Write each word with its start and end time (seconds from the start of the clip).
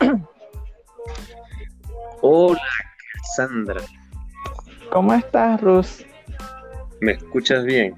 Hola, 2.22 2.60
Sandra. 3.36 3.80
¿Cómo 4.90 5.14
estás, 5.14 5.60
Rus? 5.60 6.04
¿Me 7.00 7.12
escuchas 7.12 7.64
bien? 7.64 7.94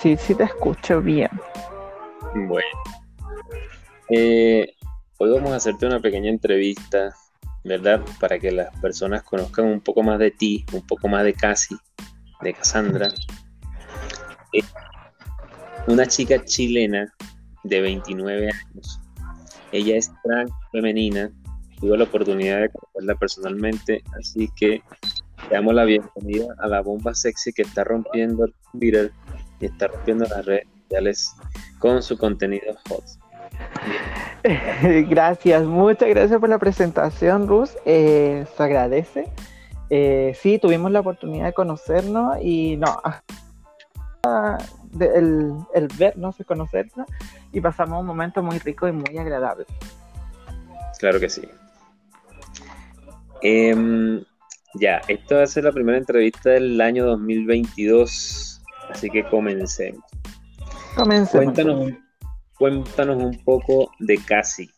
Sí, 0.00 0.16
sí 0.16 0.34
te 0.34 0.44
escucho 0.44 1.00
bien. 1.00 1.30
Bueno. 2.34 2.66
Eh, 4.10 4.74
hoy 5.18 5.30
vamos 5.30 5.52
a 5.52 5.56
hacerte 5.56 5.86
una 5.86 6.00
pequeña 6.00 6.30
entrevista, 6.30 7.14
¿verdad? 7.64 8.02
Para 8.20 8.38
que 8.38 8.52
las 8.52 8.74
personas 8.80 9.22
conozcan 9.22 9.66
un 9.66 9.80
poco 9.80 10.02
más 10.02 10.18
de 10.18 10.30
ti, 10.30 10.64
un 10.72 10.86
poco 10.86 11.08
más 11.08 11.24
de 11.24 11.34
Casi, 11.34 11.76
de 12.42 12.54
Cassandra. 12.54 13.08
Eh, 14.56 14.62
una 15.88 16.06
chica 16.06 16.44
chilena 16.44 17.12
de 17.64 17.80
29 17.80 18.52
años. 18.52 19.00
Ella 19.74 19.96
es 19.96 20.12
trans 20.22 20.52
femenina. 20.70 21.32
Tuve 21.80 21.98
la 21.98 22.04
oportunidad 22.04 22.60
de 22.60 22.70
conocerla 22.70 23.16
personalmente, 23.16 24.04
así 24.16 24.48
que 24.54 24.80
le 25.48 25.50
damos 25.50 25.74
la 25.74 25.82
bienvenida 25.82 26.54
a 26.58 26.68
la 26.68 26.80
bomba 26.80 27.12
sexy 27.12 27.52
que 27.52 27.62
está 27.62 27.82
rompiendo 27.82 28.44
el 28.44 28.54
Twitter 28.70 29.10
y 29.58 29.66
está 29.66 29.88
rompiendo 29.88 30.26
las 30.26 30.46
redes 30.46 30.68
sociales 30.84 31.36
con 31.80 32.04
su 32.04 32.16
contenido 32.16 32.72
hot. 32.88 33.04
Gracias, 35.08 35.64
muchas 35.64 36.08
gracias 36.08 36.38
por 36.38 36.48
la 36.48 36.58
presentación, 36.58 37.48
Rus. 37.48 37.76
Eh, 37.84 38.46
se 38.56 38.62
agradece. 38.62 39.28
Eh, 39.90 40.36
sí, 40.40 40.60
tuvimos 40.60 40.92
la 40.92 41.00
oportunidad 41.00 41.46
de 41.46 41.52
conocernos 41.52 42.36
y 42.40 42.76
no, 42.76 43.00
el, 45.00 45.54
el 45.74 45.88
vernos 45.98 46.38
y 46.40 46.44
conocernos 46.44 47.06
y 47.52 47.60
pasamos 47.60 48.00
un 48.00 48.06
momento 48.06 48.42
muy 48.42 48.58
rico 48.58 48.88
y 48.88 48.92
muy 48.92 49.16
agradable. 49.18 49.66
Claro 50.98 51.20
que 51.20 51.28
sí. 51.28 51.48
Em, 53.42 54.24
ya, 54.74 55.02
esto 55.06 55.36
va 55.36 55.42
a 55.42 55.46
ser 55.46 55.64
la 55.64 55.72
primera 55.72 55.98
entrevista 55.98 56.50
del 56.50 56.80
año 56.80 57.04
2022, 57.04 58.62
así 58.90 59.10
que 59.10 59.24
comencemos. 59.24 60.02
Comencemos. 60.96 61.30
Cuéntanos, 61.44 61.92
cuéntanos 62.56 63.16
un 63.22 63.44
poco 63.44 63.90
de 63.98 64.16
Casi. 64.16 64.70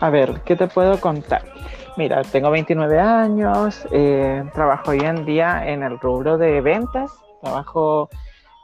A 0.00 0.08
ver, 0.08 0.40
¿qué 0.44 0.56
te 0.56 0.68
puedo 0.68 1.00
contar? 1.00 1.59
Mira, 2.00 2.22
tengo 2.22 2.50
29 2.50 2.98
años, 2.98 3.86
eh, 3.92 4.42
trabajo 4.54 4.92
hoy 4.92 5.00
en 5.00 5.26
día 5.26 5.68
en 5.68 5.82
el 5.82 6.00
rubro 6.00 6.38
de 6.38 6.62
ventas, 6.62 7.12
trabajo 7.42 8.08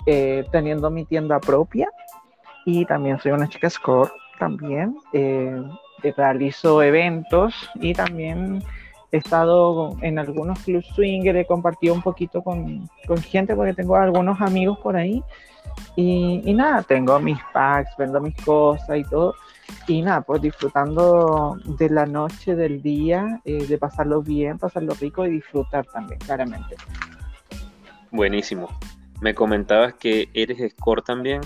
eh, 0.06 0.47
teniendo 0.51 0.89
mi 0.89 1.05
tienda 1.05 1.39
propia 1.39 1.91
y 2.65 2.87
también 2.87 3.19
soy 3.19 3.33
una 3.33 3.47
chica 3.47 3.69
score 3.69 4.11
también. 4.39 4.97
Eh, 5.12 5.55
realizo 6.17 6.83
eventos 6.83 7.69
y 7.75 7.93
también 7.93 8.62
he 9.12 9.19
estado 9.19 9.95
en 10.00 10.19
algunos 10.19 10.59
clubs 10.61 10.87
swinger, 10.95 11.37
he 11.37 11.45
compartido 11.45 11.93
un 11.93 12.00
poquito 12.00 12.43
con, 12.43 12.89
con 13.06 13.19
gente 13.19 13.55
porque 13.55 13.75
tengo 13.75 13.97
algunos 13.97 14.41
amigos 14.41 14.78
por 14.78 14.97
ahí 14.97 15.23
y, 15.95 16.41
y, 16.43 16.55
nada, 16.55 16.83
tengo 16.84 17.21
mis 17.21 17.39
packs, 17.53 17.91
vendo 17.98 18.19
mis 18.19 18.34
cosas 18.37 18.97
y 18.97 19.05
todo. 19.05 19.34
Y 19.86 20.03
nada, 20.03 20.22
pues 20.22 20.42
disfrutando 20.42 21.59
de 21.64 21.91
la 21.91 22.06
noche, 22.06 22.56
del 22.56 22.83
día, 22.83 23.41
eh, 23.45 23.67
de 23.67 23.78
pasarlo 23.78 24.22
bien, 24.22 24.59
pasarlo 24.59 24.95
rico 25.00 25.25
y 25.25 25.31
disfrutar 25.31 25.86
también, 25.86 26.19
claramente. 26.20 26.77
Buenísimo. 28.11 28.69
Me 29.20 29.34
comentabas 29.34 29.94
que 29.94 30.28
eres 30.34 30.72
score 30.72 31.03
también. 31.03 31.41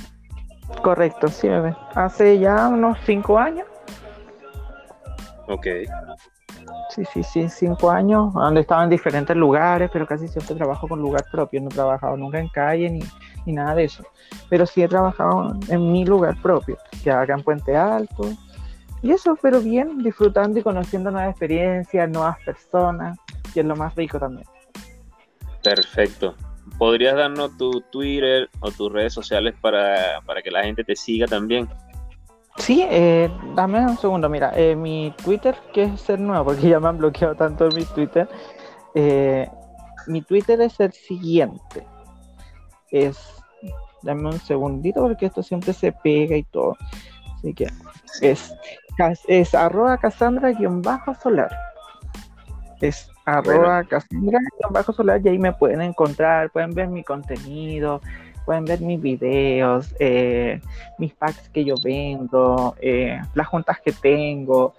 Correcto, 0.83 1.29
sí, 1.29 1.49
bebé. 1.49 1.77
Hace 1.95 2.39
ya 2.39 2.69
unos 2.69 2.99
cinco 3.05 3.39
años. 3.39 3.67
Ok. 5.49 5.67
Sí, 6.91 7.05
sí, 7.13 7.23
sí, 7.23 7.49
cinco 7.49 7.91
años, 7.91 8.33
donde 8.35 8.63
estaba 8.63 8.85
en 8.85 8.91
diferentes 8.91 9.37
lugares, 9.37 9.91
pero 9.93 10.07
casi 10.07 10.29
siempre 10.29 10.57
trabajo 10.57 10.89
con 10.89 11.01
lugar 11.01 11.25
propio, 11.31 11.61
no 11.61 11.69
he 11.69 11.75
trabajado 11.75 12.17
nunca 12.17 12.39
en 12.39 12.49
calle 12.49 12.91
ni, 12.91 13.01
ni 13.47 13.53
nada 13.53 13.75
de 13.75 13.85
eso. 13.85 14.05
Pero 14.49 14.67
sí 14.67 14.83
he 14.83 14.89
trabajado 14.89 15.57
en 15.69 15.93
mi 15.93 16.05
lugar 16.05 16.41
propio, 16.43 16.77
que 17.03 17.11
acá 17.11 17.35
en 17.35 17.43
Puente 17.43 17.77
Alto. 17.77 18.31
Y 19.03 19.13
eso, 19.13 19.37
pero 19.41 19.61
bien, 19.61 20.03
disfrutando 20.03 20.59
y 20.59 20.63
conociendo 20.63 21.11
nuevas 21.11 21.31
experiencias, 21.31 22.09
nuevas 22.11 22.37
personas, 22.45 23.19
y 23.55 23.61
es 23.61 23.67
lo 23.67 23.77
más 23.77 23.95
rico 23.95 24.19
también. 24.19 24.47
Perfecto. 25.63 26.35
¿Podrías 26.79 27.15
darnos 27.15 27.57
tu 27.57 27.71
Twitter 27.91 28.49
o 28.61 28.71
tus 28.71 28.93
redes 28.93 29.13
sociales 29.13 29.55
para, 29.61 30.21
para 30.25 30.43
que 30.43 30.51
la 30.51 30.63
gente 30.63 30.85
te 30.85 30.95
siga 30.97 31.27
también? 31.27 31.69
Sí, 32.57 32.85
eh, 32.91 33.31
dame 33.55 33.81
un 33.81 33.97
segundo, 33.97 34.29
mira, 34.29 34.53
eh, 34.55 34.77
mi 34.77 35.15
Twitter, 35.25 35.57
que 35.73 35.85
es 35.85 36.11
el 36.11 36.27
nuevo, 36.27 36.45
porque 36.45 36.69
ya 36.69 36.79
me 36.79 36.89
han 36.89 36.99
bloqueado 36.99 37.35
tanto 37.35 37.67
en 37.67 37.75
mi 37.75 37.85
Twitter, 37.85 38.29
eh, 38.95 39.49
mi 40.07 40.21
Twitter 40.23 40.61
es 40.61 40.79
el 40.81 40.93
siguiente, 40.93 41.87
es, 42.91 43.19
dame 44.03 44.29
un 44.29 44.39
segundito 44.41 45.03
porque 45.03 45.27
esto 45.27 45.43
siempre 45.43 45.73
se 45.73 45.93
pega 45.93 46.37
y 46.37 46.43
todo, 46.45 46.77
así 47.37 47.55
que 47.55 47.69
es, 48.21 48.55
es 49.29 49.55
arroba 49.55 49.99
Cassandra-solar, 49.99 51.51
es 52.81 53.11
arroba 53.25 53.85
Cassandra-solar 53.85 55.21
y 55.25 55.29
ahí 55.29 55.39
me 55.39 55.53
pueden 55.53 55.81
encontrar, 55.83 56.51
pueden 56.51 56.75
ver 56.75 56.89
mi 56.89 57.05
contenido, 57.05 58.01
pueden 58.45 58.65
ver 58.65 58.81
mis 58.81 59.01
videos, 59.01 59.95
eh, 59.99 60.61
mis 60.99 61.15
packs 61.15 61.49
que 61.51 61.65
yo 61.65 61.75
vendo, 61.85 62.75
eh, 62.81 63.21
las 63.35 63.47
juntas 63.47 63.79
que 63.85 63.93
tengo. 63.93 64.75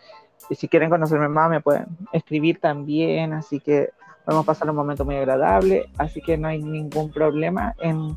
Y 0.49 0.55
si 0.55 0.67
quieren 0.67 0.89
conocerme 0.89 1.29
más, 1.29 1.49
me 1.49 1.61
pueden 1.61 1.85
escribir 2.11 2.59
también. 2.59 3.31
Así 3.31 3.61
que 3.61 3.91
a 4.39 4.43
pasar 4.43 4.69
un 4.69 4.75
momento 4.75 5.05
muy 5.05 5.15
agradable. 5.15 5.89
Así 5.97 6.21
que 6.21 6.37
no 6.37 6.47
hay 6.47 6.61
ningún 6.61 7.11
problema 7.11 7.75
en, 7.79 8.15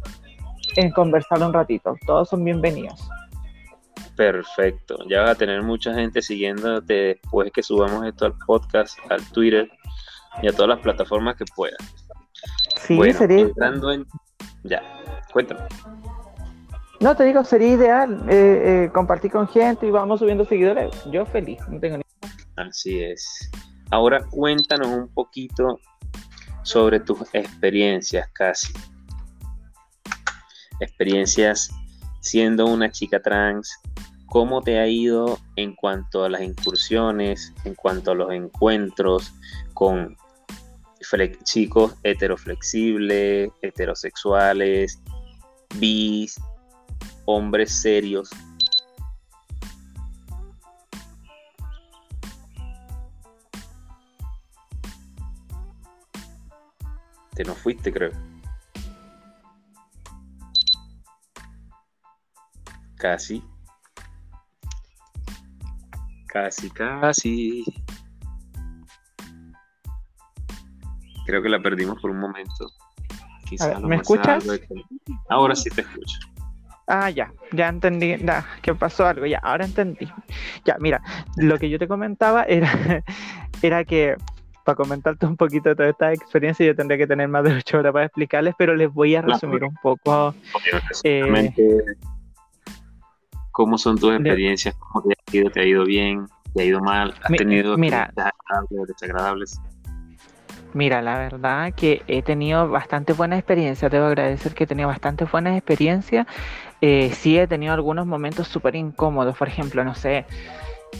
en 0.76 0.90
conversar 0.92 1.42
un 1.42 1.52
ratito. 1.52 1.96
Todos 2.06 2.28
son 2.28 2.44
bienvenidos. 2.44 3.08
Perfecto. 4.16 4.98
Ya 5.08 5.22
vas 5.22 5.30
a 5.30 5.34
tener 5.34 5.62
mucha 5.62 5.92
gente 5.94 6.22
siguiéndote 6.22 6.94
después 6.94 7.50
que 7.52 7.62
subamos 7.62 8.06
esto 8.06 8.26
al 8.26 8.34
podcast, 8.46 8.98
al 9.10 9.24
Twitter 9.32 9.68
y 10.42 10.48
a 10.48 10.52
todas 10.52 10.68
las 10.68 10.80
plataformas 10.80 11.36
que 11.36 11.44
puedan. 11.54 11.78
Sí, 12.76 12.98
sería. 13.12 13.40
Entrando 13.40 13.92
en... 13.92 14.06
Ya, 14.62 14.82
Cuéntame. 15.34 15.62
No, 17.00 17.16
te 17.16 17.24
digo, 17.24 17.42
sería 17.42 17.74
ideal 17.74 18.24
eh, 18.28 18.84
eh, 18.84 18.90
compartir 18.94 19.32
con 19.32 19.48
gente 19.48 19.84
y 19.84 19.90
vamos 19.90 20.20
subiendo 20.20 20.44
seguidores. 20.44 20.94
Yo 21.10 21.26
feliz, 21.26 21.58
no 21.68 21.80
tengo 21.80 21.98
ni. 21.98 22.04
Así 22.54 23.02
es. 23.02 23.50
Ahora 23.90 24.24
cuéntanos 24.30 24.86
un 24.86 25.08
poquito 25.12 25.80
sobre 26.64 26.98
tus 27.00 27.20
experiencias, 27.32 28.28
casi. 28.32 28.72
Experiencias 30.80 31.70
siendo 32.20 32.66
una 32.66 32.90
chica 32.90 33.22
trans. 33.22 33.78
¿Cómo 34.26 34.60
te 34.60 34.80
ha 34.80 34.88
ido 34.88 35.38
en 35.54 35.76
cuanto 35.76 36.24
a 36.24 36.28
las 36.28 36.42
incursiones, 36.42 37.52
en 37.64 37.76
cuanto 37.76 38.10
a 38.10 38.14
los 38.16 38.32
encuentros 38.32 39.32
con 39.74 40.16
chicos 41.44 41.94
heteroflexibles, 42.02 43.50
heterosexuales, 43.62 45.00
bis, 45.76 46.40
hombres 47.26 47.72
serios. 47.72 48.30
Te 57.34 57.44
no 57.44 57.54
fuiste, 57.54 57.92
creo. 57.92 58.10
Casi. 62.96 63.42
Casi, 66.26 66.70
casi. 66.70 67.64
Creo 71.26 71.42
que 71.42 71.48
la 71.48 71.60
perdimos 71.60 72.00
por 72.00 72.10
un 72.10 72.20
momento. 72.20 72.66
¿Me 73.82 73.96
escuchas? 73.96 74.44
Ahora 75.28 75.54
sí 75.54 75.70
te 75.70 75.82
escucho. 75.82 76.18
Ah, 76.86 77.08
ya, 77.08 77.32
ya 77.52 77.68
entendí, 77.68 78.16
ya, 78.18 78.46
que 78.60 78.74
pasó 78.74 79.06
algo, 79.06 79.24
ya, 79.24 79.38
ahora 79.38 79.64
entendí. 79.64 80.06
Ya, 80.66 80.76
mira, 80.78 81.02
lo 81.36 81.58
que 81.58 81.70
yo 81.70 81.78
te 81.78 81.88
comentaba 81.88 82.44
era, 82.44 82.68
era 83.62 83.84
que 83.84 84.16
para 84.64 84.76
comentarte 84.76 85.26
un 85.26 85.36
poquito 85.36 85.68
de 85.68 85.76
toda 85.76 85.90
esta 85.90 86.12
experiencia, 86.12 86.66
yo 86.66 86.74
tendría 86.74 86.98
que 86.98 87.06
tener 87.06 87.28
más 87.28 87.44
de 87.44 87.54
ocho 87.54 87.78
horas 87.78 87.92
para 87.92 88.06
explicarles, 88.06 88.54
pero 88.56 88.74
les 88.74 88.92
voy 88.92 89.14
a 89.14 89.22
resumir 89.22 89.62
un 89.64 89.76
poco. 89.82 90.34
Eh, 91.04 91.52
¿Cómo 93.52 93.78
son 93.78 93.98
tus 93.98 94.14
experiencias? 94.14 94.74
¿Cómo 94.76 95.04
te 95.06 95.14
ha 95.14 95.36
ido? 95.36 95.50
¿Te 95.50 95.60
ha 95.60 95.64
ido 95.64 95.84
bien? 95.84 96.26
¿Te 96.54 96.62
ha 96.62 96.64
ido 96.64 96.80
mal? 96.80 97.14
¿Has 97.22 97.32
tenido 97.36 97.76
mira, 97.76 98.12
desagradables? 98.88 99.60
Mira, 100.72 101.02
la 101.02 101.18
verdad 101.18 101.72
que 101.72 102.02
he 102.08 102.22
tenido 102.22 102.68
bastante 102.68 103.12
buena 103.12 103.36
experiencia, 103.36 103.88
debo 103.88 104.06
agradecer 104.06 104.54
que 104.54 104.64
he 104.64 104.66
tenido 104.66 104.88
bastante 104.88 105.24
buena 105.24 105.56
experiencia. 105.56 106.26
Eh, 106.80 107.12
sí 107.12 107.38
he 107.38 107.46
tenido 107.46 107.74
algunos 107.74 108.06
momentos 108.06 108.48
súper 108.48 108.74
incómodos, 108.74 109.36
por 109.36 109.46
ejemplo, 109.46 109.84
no 109.84 109.94
sé, 109.94 110.26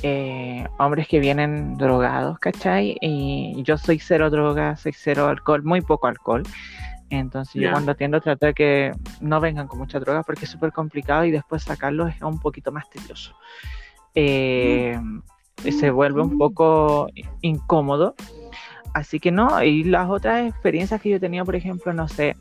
eh, 0.03 0.67
hombres 0.79 1.09
que 1.09 1.21
vienen 1.21 1.77
drogados, 1.77 2.39
¿cachai? 2.39 2.97
Y 3.01 3.63
yo 3.63 3.77
soy 3.79 3.99
cero 3.99 4.31
droga, 4.31 4.77
soy 4.77 4.93
cero 4.93 5.29
alcohol, 5.29 5.63
muy 5.63 5.81
poco 5.81 6.07
alcohol. 6.07 6.43
Entonces 7.11 7.63
yo 7.63 7.71
cuando 7.71 7.93
atiendo 7.93 8.21
trato 8.21 8.47
de 8.47 8.55
que 8.55 8.93
no 9.21 9.41
vengan 9.41 9.69
con 9.69 9.79
mucha 9.79 10.01
droga 10.01 10.23
porque 10.23 10.47
es 10.47 10.51
súper 10.51 10.73
complicado 10.73 11.25
y 11.25 11.31
después 11.31 11.63
sacarlos 11.63 12.15
es 12.15 12.23
un 12.23 12.41
poquito 12.41 12.73
más 12.73 12.89
tedioso. 12.91 13.37
Eh, 14.15 14.99
se 15.71 15.91
vuelve 15.91 16.23
un 16.23 16.39
poco 16.39 17.09
incómodo. 17.41 18.15
Así 18.95 19.19
que 19.19 19.33
no, 19.33 19.63
y 19.63 19.83
las 19.83 20.09
otras 20.09 20.47
experiencias 20.47 21.01
que 21.01 21.11
yo 21.11 21.19
tenía, 21.19 21.45
por 21.45 21.57
ejemplo, 21.57 21.93
no 21.93 22.07
sé, 22.07 22.37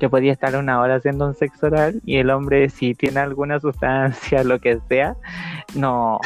que 0.00 0.08
podía 0.08 0.32
estar 0.32 0.56
una 0.56 0.80
hora 0.80 0.96
haciendo 0.96 1.26
un 1.26 1.34
sexo 1.34 1.66
oral 1.66 2.00
y 2.04 2.16
el 2.16 2.30
hombre 2.30 2.70
si 2.70 2.94
tiene 2.94 3.20
alguna 3.20 3.60
sustancia, 3.60 4.42
lo 4.42 4.58
que 4.58 4.80
sea, 4.88 5.14
no, 5.74 6.18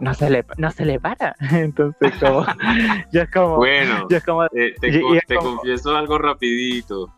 no 0.00 0.14
se 0.14 0.30
le, 0.30 0.44
no 0.56 0.70
se 0.72 0.86
le 0.86 0.98
para. 0.98 1.36
Entonces 1.52 2.14
como, 2.18 2.44
yo 3.12 3.22
es 3.22 3.30
como, 3.30 3.56
bueno, 3.56 4.08
eh, 4.10 4.74
te, 4.80 5.36
confieso 5.36 5.96
algo 5.96 6.18
rapidito. 6.18 7.14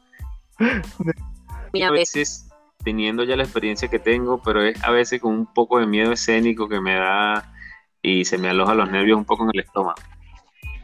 a 0.59 1.91
veces 1.91 2.51
teniendo 2.85 3.23
ya 3.23 3.37
la 3.37 3.45
experiencia 3.45 3.89
que 3.89 4.01
tengo, 4.01 4.43
pero 4.43 4.61
es 4.61 4.83
a 4.83 4.91
veces 4.91 5.21
con 5.21 5.33
un 5.33 5.47
poco 5.47 5.79
de 5.79 5.87
miedo 5.87 6.13
escénico 6.13 6.69
que 6.69 6.81
me 6.81 6.97
da 6.97 7.55
y 8.03 8.25
se 8.25 8.39
me 8.39 8.49
aloja 8.49 8.75
los 8.75 8.91
nervios 8.91 9.17
un 9.17 9.25
poco 9.25 9.45
en 9.45 9.51
el 9.55 9.61
estómago. 9.61 10.03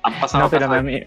Han 0.04 0.20
pasado 0.20 0.44
no, 0.44 0.50
pero 0.50 0.82
mí, 0.82 1.02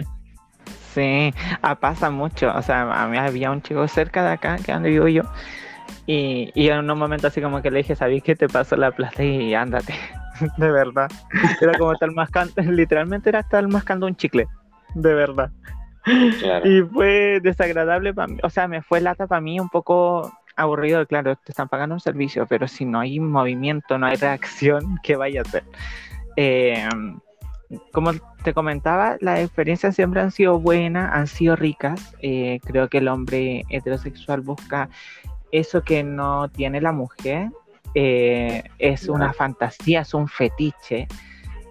Sí, 0.93 1.33
ah, 1.61 1.75
pasa 1.75 2.09
mucho. 2.09 2.51
O 2.55 2.61
sea, 2.61 2.81
a 2.81 3.07
mí 3.07 3.17
había 3.17 3.51
un 3.51 3.61
chico 3.61 3.87
cerca 3.87 4.23
de 4.23 4.31
acá, 4.31 4.57
que 4.57 4.73
donde 4.73 4.89
vivo 4.89 5.07
yo, 5.07 5.23
y, 6.05 6.51
y 6.53 6.69
en 6.69 6.89
un 6.89 6.97
momento 6.97 7.27
así 7.27 7.41
como 7.41 7.61
que 7.61 7.71
le 7.71 7.79
dije, 7.79 7.95
¿sabéis 7.95 8.23
que 8.23 8.35
te 8.35 8.47
paso 8.47 8.75
la 8.75 8.91
plata 8.91 9.23
y 9.23 9.53
ándate? 9.53 9.93
de 10.57 10.71
verdad. 10.71 11.09
Era 11.61 11.77
como 11.77 11.93
estar 11.93 12.11
mascando, 12.11 12.53
literalmente 12.61 13.29
era 13.29 13.39
estar 13.39 13.67
mascando 13.67 14.07
un 14.07 14.15
chicle, 14.15 14.47
de 14.95 15.13
verdad. 15.13 15.51
Y 16.63 16.81
fue 16.81 17.39
desagradable 17.43 18.13
para 18.13 18.27
mí, 18.27 18.37
o 18.41 18.49
sea, 18.49 18.67
me 18.67 18.81
fue 18.81 19.01
lata 19.01 19.27
para 19.27 19.39
mí 19.39 19.59
un 19.59 19.69
poco 19.69 20.31
aburrido, 20.55 21.05
claro, 21.05 21.35
te 21.35 21.51
están 21.51 21.69
pagando 21.69 21.93
un 21.93 22.01
servicio, 22.01 22.47
pero 22.47 22.67
si 22.67 22.85
no 22.85 22.99
hay 22.99 23.19
movimiento, 23.19 23.97
no 23.97 24.07
hay 24.07 24.15
reacción, 24.15 24.97
¿qué 25.03 25.15
vaya 25.15 25.41
a 25.41 25.43
hacer? 25.43 25.63
Eh, 26.37 26.87
como 27.91 28.11
te 28.43 28.53
comentaba, 28.53 29.17
las 29.19 29.39
experiencias 29.39 29.95
siempre 29.95 30.21
han 30.21 30.31
sido 30.31 30.59
buenas, 30.59 31.11
han 31.13 31.27
sido 31.27 31.55
ricas. 31.55 32.15
Eh, 32.21 32.59
creo 32.63 32.89
que 32.89 32.99
el 32.99 33.07
hombre 33.07 33.65
heterosexual 33.69 34.41
busca 34.41 34.89
eso 35.51 35.83
que 35.83 36.03
no 36.03 36.49
tiene 36.49 36.81
la 36.81 36.91
mujer. 36.91 37.49
Eh, 37.93 38.63
es 38.79 39.07
una 39.09 39.33
fantasía, 39.33 40.01
es 40.01 40.13
un 40.13 40.27
fetiche 40.27 41.07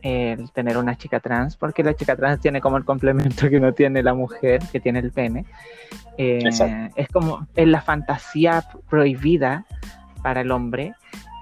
el 0.02 0.50
tener 0.52 0.78
una 0.78 0.96
chica 0.96 1.20
trans, 1.20 1.56
porque 1.56 1.84
la 1.84 1.94
chica 1.94 2.16
trans 2.16 2.40
tiene 2.40 2.62
como 2.62 2.78
el 2.78 2.86
complemento 2.86 3.50
que 3.50 3.60
no 3.60 3.74
tiene 3.74 4.02
la 4.02 4.14
mujer, 4.14 4.62
que 4.72 4.80
tiene 4.80 5.00
el 5.00 5.12
pene. 5.12 5.44
Eh, 6.16 6.42
es 6.96 7.08
como 7.08 7.46
es 7.54 7.68
la 7.68 7.82
fantasía 7.82 8.64
prohibida 8.88 9.66
para 10.22 10.40
el 10.40 10.50
hombre. 10.50 10.94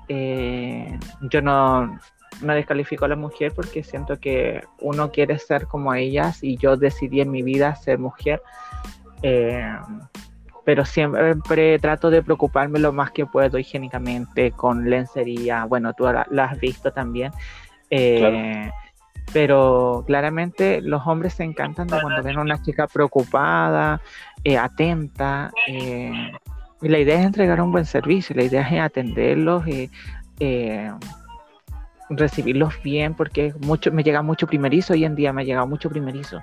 yo 0.08 1.42
no, 1.42 1.98
no 2.42 2.54
descalifico 2.54 3.04
a 3.04 3.08
la 3.08 3.16
mujer 3.16 3.52
porque 3.54 3.82
siento 3.82 4.18
que 4.18 4.62
uno 4.80 5.10
quiere 5.10 5.38
ser 5.38 5.66
como 5.66 5.94
ellas 5.94 6.42
y 6.42 6.56
yo 6.56 6.76
decidí 6.76 7.20
en 7.20 7.30
mi 7.30 7.42
vida 7.42 7.74
ser 7.76 7.98
mujer. 7.98 8.42
Eh, 9.22 9.76
pero 10.64 10.84
siempre 10.84 11.78
trato 11.78 12.10
de 12.10 12.22
preocuparme 12.22 12.78
lo 12.78 12.92
más 12.92 13.10
que 13.10 13.24
puedo 13.24 13.58
higiénicamente 13.58 14.52
con 14.52 14.88
lencería. 14.90 15.64
Bueno, 15.64 15.94
tú 15.94 16.04
la 16.04 16.44
has 16.44 16.60
visto 16.60 16.92
también. 16.92 17.32
Eh, 17.90 18.70
pero 19.32 20.04
claramente 20.06 20.80
los 20.82 21.06
hombres 21.06 21.34
se 21.34 21.44
encantan 21.44 21.86
de 21.86 22.00
cuando 22.00 22.22
ven 22.22 22.38
a 22.38 22.42
una 22.42 22.62
chica 22.62 22.86
preocupada, 22.86 24.00
eh, 24.44 24.56
atenta. 24.56 25.50
y 25.66 26.88
la 26.88 26.98
idea 26.98 27.18
es 27.18 27.26
entregar 27.26 27.60
un 27.60 27.72
buen 27.72 27.84
servicio, 27.84 28.36
la 28.36 28.44
idea 28.44 28.62
es 28.68 28.80
atenderlos, 28.80 29.66
y 29.66 29.90
recibirlos 32.10 32.80
bien 32.82 33.14
porque 33.14 33.54
mucho, 33.60 33.92
me 33.92 34.02
llega 34.02 34.22
mucho 34.22 34.46
primerizo, 34.46 34.92
hoy 34.92 35.04
en 35.04 35.14
día 35.14 35.32
me 35.32 35.42
ha 35.42 35.44
llegado 35.44 35.66
mucho 35.66 35.88
primerizo. 35.90 36.40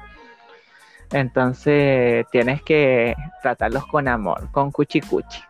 Entonces 1.11 2.25
tienes 2.31 2.61
que 2.63 3.15
tratarlos 3.41 3.85
con 3.87 4.07
amor, 4.07 4.49
con 4.51 4.71
cuchi 4.71 5.01
cuchi. 5.01 5.41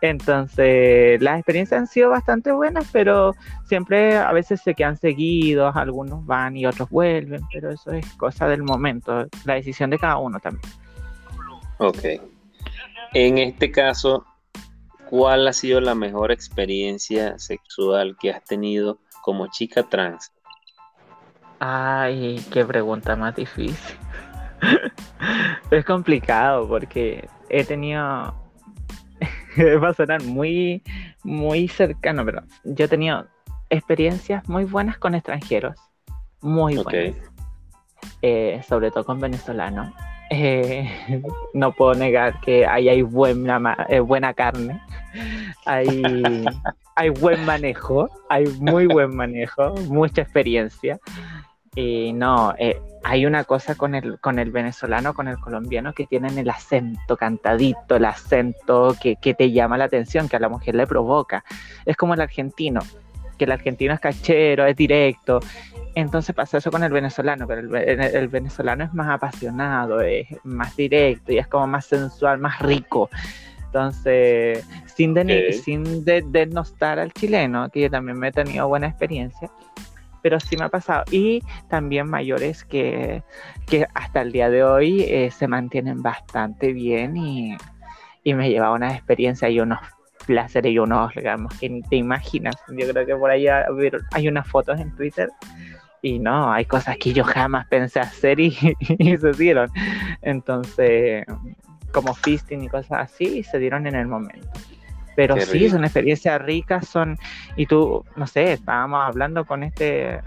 Entonces 0.00 1.22
las 1.22 1.38
experiencias 1.38 1.80
han 1.80 1.86
sido 1.86 2.10
bastante 2.10 2.50
buenas, 2.50 2.88
pero 2.92 3.34
siempre 3.66 4.16
a 4.16 4.32
veces 4.32 4.60
se 4.60 4.74
quedan 4.74 4.96
seguidos, 4.96 5.76
algunos 5.76 6.26
van 6.26 6.56
y 6.56 6.66
otros 6.66 6.90
vuelven, 6.90 7.40
pero 7.52 7.70
eso 7.70 7.92
es 7.92 8.04
cosa 8.14 8.48
del 8.48 8.64
momento, 8.64 9.26
la 9.44 9.54
decisión 9.54 9.90
de 9.90 9.98
cada 9.98 10.18
uno 10.18 10.40
también. 10.40 10.72
Ok. 11.78 11.98
En 13.14 13.38
este 13.38 13.70
caso, 13.70 14.26
¿cuál 15.08 15.46
ha 15.46 15.52
sido 15.52 15.80
la 15.80 15.94
mejor 15.94 16.32
experiencia 16.32 17.38
sexual 17.38 18.16
que 18.20 18.30
has 18.30 18.42
tenido 18.44 18.98
como 19.22 19.46
chica 19.46 19.82
trans? 19.84 20.30
Ay, 21.58 22.44
qué 22.52 22.64
pregunta 22.64 23.16
más 23.16 23.34
difícil. 23.36 23.96
es 25.70 25.84
complicado 25.84 26.68
porque 26.68 27.28
he 27.48 27.64
tenido. 27.64 28.34
Va 29.82 29.88
a 29.88 29.94
sonar 29.94 30.22
muy, 30.24 30.82
muy 31.22 31.68
cercano, 31.68 32.24
pero 32.24 32.42
yo 32.64 32.84
he 32.84 32.88
tenido 32.88 33.26
experiencias 33.70 34.48
muy 34.48 34.64
buenas 34.64 34.98
con 34.98 35.14
extranjeros. 35.14 35.76
Muy 36.40 36.76
buenas. 36.76 37.16
Eh, 38.20 38.60
sobre 38.68 38.90
todo 38.90 39.04
con 39.04 39.20
venezolanos. 39.20 39.94
Eh, 40.34 40.88
no 41.54 41.72
puedo 41.72 41.94
negar 41.94 42.40
que 42.40 42.66
ahí 42.66 42.88
hay 42.88 43.02
buena, 43.02 43.76
eh, 43.88 44.00
buena 44.00 44.32
carne. 44.32 44.80
Hay, 45.66 46.02
hay 46.96 47.10
buen 47.10 47.44
manejo, 47.44 48.08
hay 48.30 48.46
muy 48.60 48.86
buen 48.86 49.14
manejo, 49.14 49.74
mucha 49.88 50.22
experiencia. 50.22 50.98
Y 51.74 52.12
no, 52.14 52.54
eh, 52.58 52.80
hay 53.04 53.26
una 53.26 53.44
cosa 53.44 53.74
con 53.74 53.94
el, 53.94 54.18
con 54.20 54.38
el 54.38 54.50
venezolano, 54.50 55.12
con 55.12 55.28
el 55.28 55.38
colombiano, 55.38 55.92
que 55.92 56.06
tienen 56.06 56.38
el 56.38 56.48
acento 56.48 57.16
cantadito, 57.16 57.96
el 57.96 58.04
acento 58.06 58.96
que, 59.00 59.16
te 59.16 59.52
llama 59.52 59.76
la 59.76 59.84
atención, 59.84 60.28
que 60.28 60.36
a 60.36 60.40
la 60.40 60.48
mujer 60.48 60.74
le 60.74 60.86
provoca. 60.86 61.44
Es 61.84 61.96
como 61.96 62.14
el 62.14 62.20
argentino, 62.22 62.80
que 63.36 63.44
el 63.44 63.52
argentino 63.52 63.92
es 63.92 64.00
cachero, 64.00 64.64
es 64.66 64.76
directo. 64.76 65.40
Entonces 65.94 66.34
pasa 66.34 66.58
eso 66.58 66.70
con 66.70 66.82
el 66.82 66.92
venezolano, 66.92 67.46
pero 67.46 67.60
el, 67.60 68.00
el 68.00 68.28
venezolano 68.28 68.84
es 68.84 68.94
más 68.94 69.08
apasionado, 69.08 70.00
es 70.00 70.26
más 70.42 70.74
directo 70.74 71.32
y 71.32 71.38
es 71.38 71.46
como 71.46 71.66
más 71.66 71.84
sensual, 71.86 72.38
más 72.38 72.58
rico. 72.60 73.10
Entonces, 73.66 74.66
sin, 74.94 75.14
sin 75.52 76.04
denostar 76.04 76.98
al 76.98 77.12
chileno, 77.12 77.70
que 77.70 77.80
yo 77.80 77.90
también 77.90 78.18
me 78.18 78.28
he 78.28 78.32
tenido 78.32 78.68
buena 78.68 78.86
experiencia, 78.86 79.50
pero 80.20 80.38
sí 80.40 80.58
me 80.58 80.64
ha 80.64 80.68
pasado. 80.68 81.04
Y 81.10 81.42
también 81.68 82.08
mayores 82.08 82.64
que, 82.64 83.22
que 83.66 83.86
hasta 83.94 84.20
el 84.20 84.32
día 84.32 84.50
de 84.50 84.62
hoy 84.62 85.02
eh, 85.08 85.30
se 85.30 85.48
mantienen 85.48 86.02
bastante 86.02 86.74
bien 86.74 87.16
y, 87.16 87.56
y 88.24 88.34
me 88.34 88.50
lleva 88.50 88.72
una 88.72 88.92
experiencia 88.92 89.48
y 89.48 89.58
unos 89.58 89.80
placeres 90.26 90.72
y 90.72 90.78
unos 90.78 91.14
digamos, 91.14 91.52
que 91.58 91.70
ni 91.70 91.82
te 91.82 91.96
imaginas. 91.96 92.56
Yo 92.68 92.88
creo 92.90 93.06
que 93.06 93.16
por 93.16 93.30
ahí 93.30 93.46
hay 93.48 94.28
unas 94.28 94.46
fotos 94.46 94.78
en 94.78 94.94
Twitter 94.96 95.30
y 96.02 96.18
no, 96.18 96.52
hay 96.52 96.64
cosas 96.64 96.98
que 96.98 97.12
yo 97.12 97.24
jamás 97.24 97.66
pensé 97.68 98.00
hacer 98.00 98.40
y, 98.40 98.56
y 98.80 99.16
se 99.16 99.32
dieron. 99.32 99.70
Entonces, 100.20 101.24
como 101.92 102.12
fisting 102.14 102.64
y 102.64 102.68
cosas 102.68 103.12
así, 103.12 103.42
se 103.44 103.58
dieron 103.58 103.86
en 103.86 103.94
el 103.94 104.08
momento. 104.08 104.48
Pero 105.14 105.38
sí, 105.40 105.68
son 105.68 105.84
experiencias 105.84 106.40
ricas, 106.42 106.88
son, 106.88 107.18
y 107.56 107.66
tú, 107.66 108.04
no 108.16 108.26
sé, 108.26 108.54
estábamos 108.54 109.00
hablando 109.04 109.44
con 109.44 109.62
este 109.62 110.20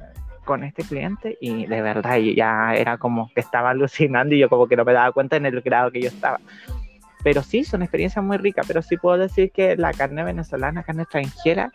con 0.45 0.63
este 0.63 0.83
cliente 0.83 1.39
y 1.41 1.65
de 1.65 1.81
verdad 1.81 2.17
ya 2.17 2.75
era 2.75 2.99
como 2.99 3.31
que 3.33 3.41
estaba 3.41 3.71
alucinando 3.71 4.35
y 4.35 4.39
yo 4.39 4.47
como 4.47 4.67
que 4.67 4.75
no 4.75 4.85
me 4.85 4.93
daba 4.93 5.11
cuenta 5.11 5.37
en 5.37 5.47
el 5.47 5.59
grado 5.61 5.91
que 5.91 6.01
yo 6.01 6.07
estaba. 6.07 6.39
Pero 7.23 7.41
sí, 7.41 7.63
son 7.63 7.81
experiencias 7.81 8.23
muy 8.23 8.37
ricas, 8.37 8.67
pero 8.67 8.83
sí 8.83 8.95
puedo 8.95 9.17
decir 9.17 9.51
que 9.51 9.75
la 9.75 9.91
carne 9.91 10.23
venezolana, 10.23 10.83
carne 10.83 11.01
extranjera, 11.01 11.71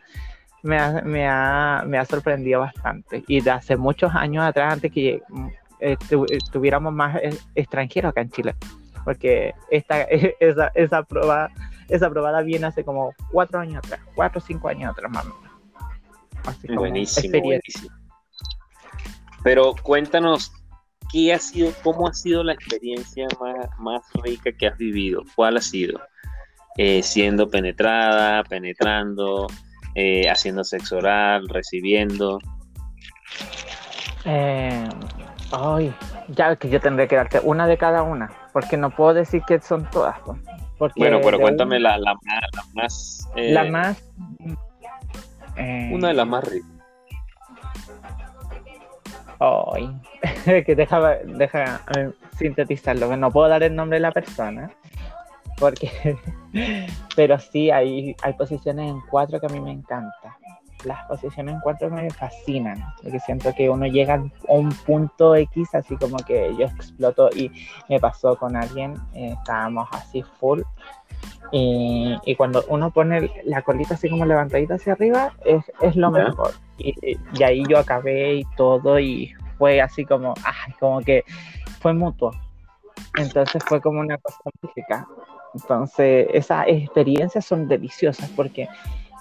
me 0.63 0.79
ha, 0.79 1.03
me 1.03 1.29
ha, 1.29 1.83
me 1.87 1.99
ha 1.99 2.05
sorprendido 2.05 2.61
bastante. 2.61 3.25
Y 3.27 3.41
de 3.41 3.51
hace 3.51 3.77
muchos 3.77 4.15
años 4.15 4.45
atrás, 4.45 4.75
antes 4.75 4.93
que 4.93 5.23
eh, 5.81 5.97
tuviéramos 6.53 6.93
más 6.93 7.19
extranjeros 7.55 8.11
acá 8.11 8.21
en 8.21 8.31
Chile 8.31 8.55
porque 9.05 9.55
esta, 9.71 10.03
esa, 10.41 10.71
esa, 10.75 11.03
prueba, 11.03 11.51
esa 11.89 12.11
probada 12.11 12.43
viene 12.43 12.67
hace 12.67 12.85
como 12.85 13.15
cuatro 13.31 13.61
años 13.61 13.79
atrás, 13.79 14.01
cuatro 14.15 14.39
o 14.39 14.45
cinco 14.47 14.69
años 14.69 14.91
atrás 14.91 15.11
más 15.11 15.27
o 15.27 15.29
menos. 15.29 16.77
buenísimo, 16.77 17.41
buenísimo. 17.41 17.95
Pero 19.43 19.75
cuéntanos, 19.83 20.53
¿qué 21.11 21.33
ha 21.33 21.39
sido, 21.39 21.73
cómo 21.83 22.09
ha 22.09 22.15
sido 22.15 22.45
la 22.45 22.53
experiencia 22.53 23.27
más, 23.79 24.03
rica 24.23 24.53
que 24.53 24.67
has 24.67 24.77
vivido? 24.77 25.23
¿Cuál 25.35 25.57
ha 25.57 25.63
sido? 25.63 25.99
Eh, 26.77 27.03
siendo 27.03 27.49
penetrada, 27.49 28.45
penetrando, 28.45 29.47
eh, 29.95 30.29
haciendo 30.29 30.65
sexo 30.65 30.99
oral, 30.99 31.49
recibiendo. 31.49 32.39
Eh, 34.25 34.89
ay, 35.53 35.95
ya 36.29 36.57
que 36.57 36.69
yo 36.69 36.81
tendré 36.81 37.09
que 37.09 37.17
darte 37.17 37.41
una 37.43 37.67
de 37.67 37.79
cada 37.79 38.03
una, 38.03 38.31
porque 38.53 38.77
no 38.77 38.91
puedo 38.91 39.15
decir 39.15 39.43
que 39.47 39.61
son 39.61 39.89
todas. 39.91 40.19
Porque 40.79 40.99
bueno, 40.99 41.21
pero 41.23 41.39
cuéntame 41.39 41.79
la, 41.79 41.99
la, 41.99 42.15
más. 42.75 43.29
La 43.35 43.65
más. 43.65 44.03
Eh, 45.57 45.91
una 45.93 46.09
de 46.09 46.15
las 46.15 46.27
más 46.27 46.45
ricas. 46.45 46.71
Ay, 49.41 49.91
que 50.65 50.75
deja, 50.75 51.17
deja 51.25 51.81
eh, 51.97 52.11
sintetizarlo, 52.39 53.09
que 53.09 53.17
no 53.17 53.31
puedo 53.31 53.49
dar 53.49 53.63
el 53.63 53.75
nombre 53.75 53.97
de 53.97 54.01
la 54.01 54.13
persona. 54.13 54.71
Porque, 55.61 56.19
pero 57.17 57.39
sí, 57.39 57.71
hay, 57.71 58.17
hay 58.23 58.33
posiciones 58.33 58.91
en 58.91 59.01
cuatro 59.11 59.39
que 59.39 59.47
a 59.47 59.51
mí 59.51 59.61
me 59.61 59.71
encantan. 59.71 60.33
Las 60.85 61.07
posiciones 61.07 61.55
en 61.55 61.61
cuatro 61.61 61.91
me 61.91 62.11
fascinan, 62.11 62.83
porque 63.03 63.21
siento 63.21 63.55
que 63.55 63.69
uno 63.69 63.87
llega 63.87 64.15
a 64.15 64.53
un 64.53 64.71
punto 64.71 65.37
X, 65.37 65.75
así 65.75 65.95
como 65.97 66.17
que 66.17 66.57
yo 66.59 66.65
exploto 66.65 67.29
y 67.37 67.53
me 67.91 68.01
pasó 68.01 68.35
con 68.37 68.57
alguien, 68.57 68.95
eh, 69.13 69.35
estábamos 69.39 69.87
así 69.93 70.23
full, 70.23 70.63
y, 71.53 72.17
y, 72.25 72.37
cuando 72.37 72.65
uno 72.69 72.91
pone 72.93 73.31
la 73.45 73.63
colita 73.63 73.95
así 73.95 74.09
como 74.09 74.25
levantadita 74.25 74.75
hacia 74.75 74.93
arriba, 74.93 75.33
es, 75.45 75.65
es 75.81 75.97
lo 75.97 76.11
mejor. 76.11 76.53
Y, 76.79 76.95
y, 77.03 77.43
ahí 77.43 77.65
yo 77.69 77.79
acabé 77.79 78.35
y 78.37 78.45
todo, 78.57 79.01
y 79.01 79.35
fue 79.59 79.81
así 79.81 80.05
como, 80.05 80.35
ay, 80.45 80.73
como 80.79 81.01
que 81.01 81.25
fue 81.81 81.93
mutuo. 81.93 82.31
Entonces 83.17 83.63
fue 83.67 83.81
como 83.81 84.01
una 84.01 84.17
cosa 84.19 84.39
mágica. 84.63 85.07
Entonces, 85.55 86.29
esas 86.33 86.67
experiencias 86.69 87.45
son 87.45 87.69
deliciosas 87.69 88.29
porque 88.31 88.69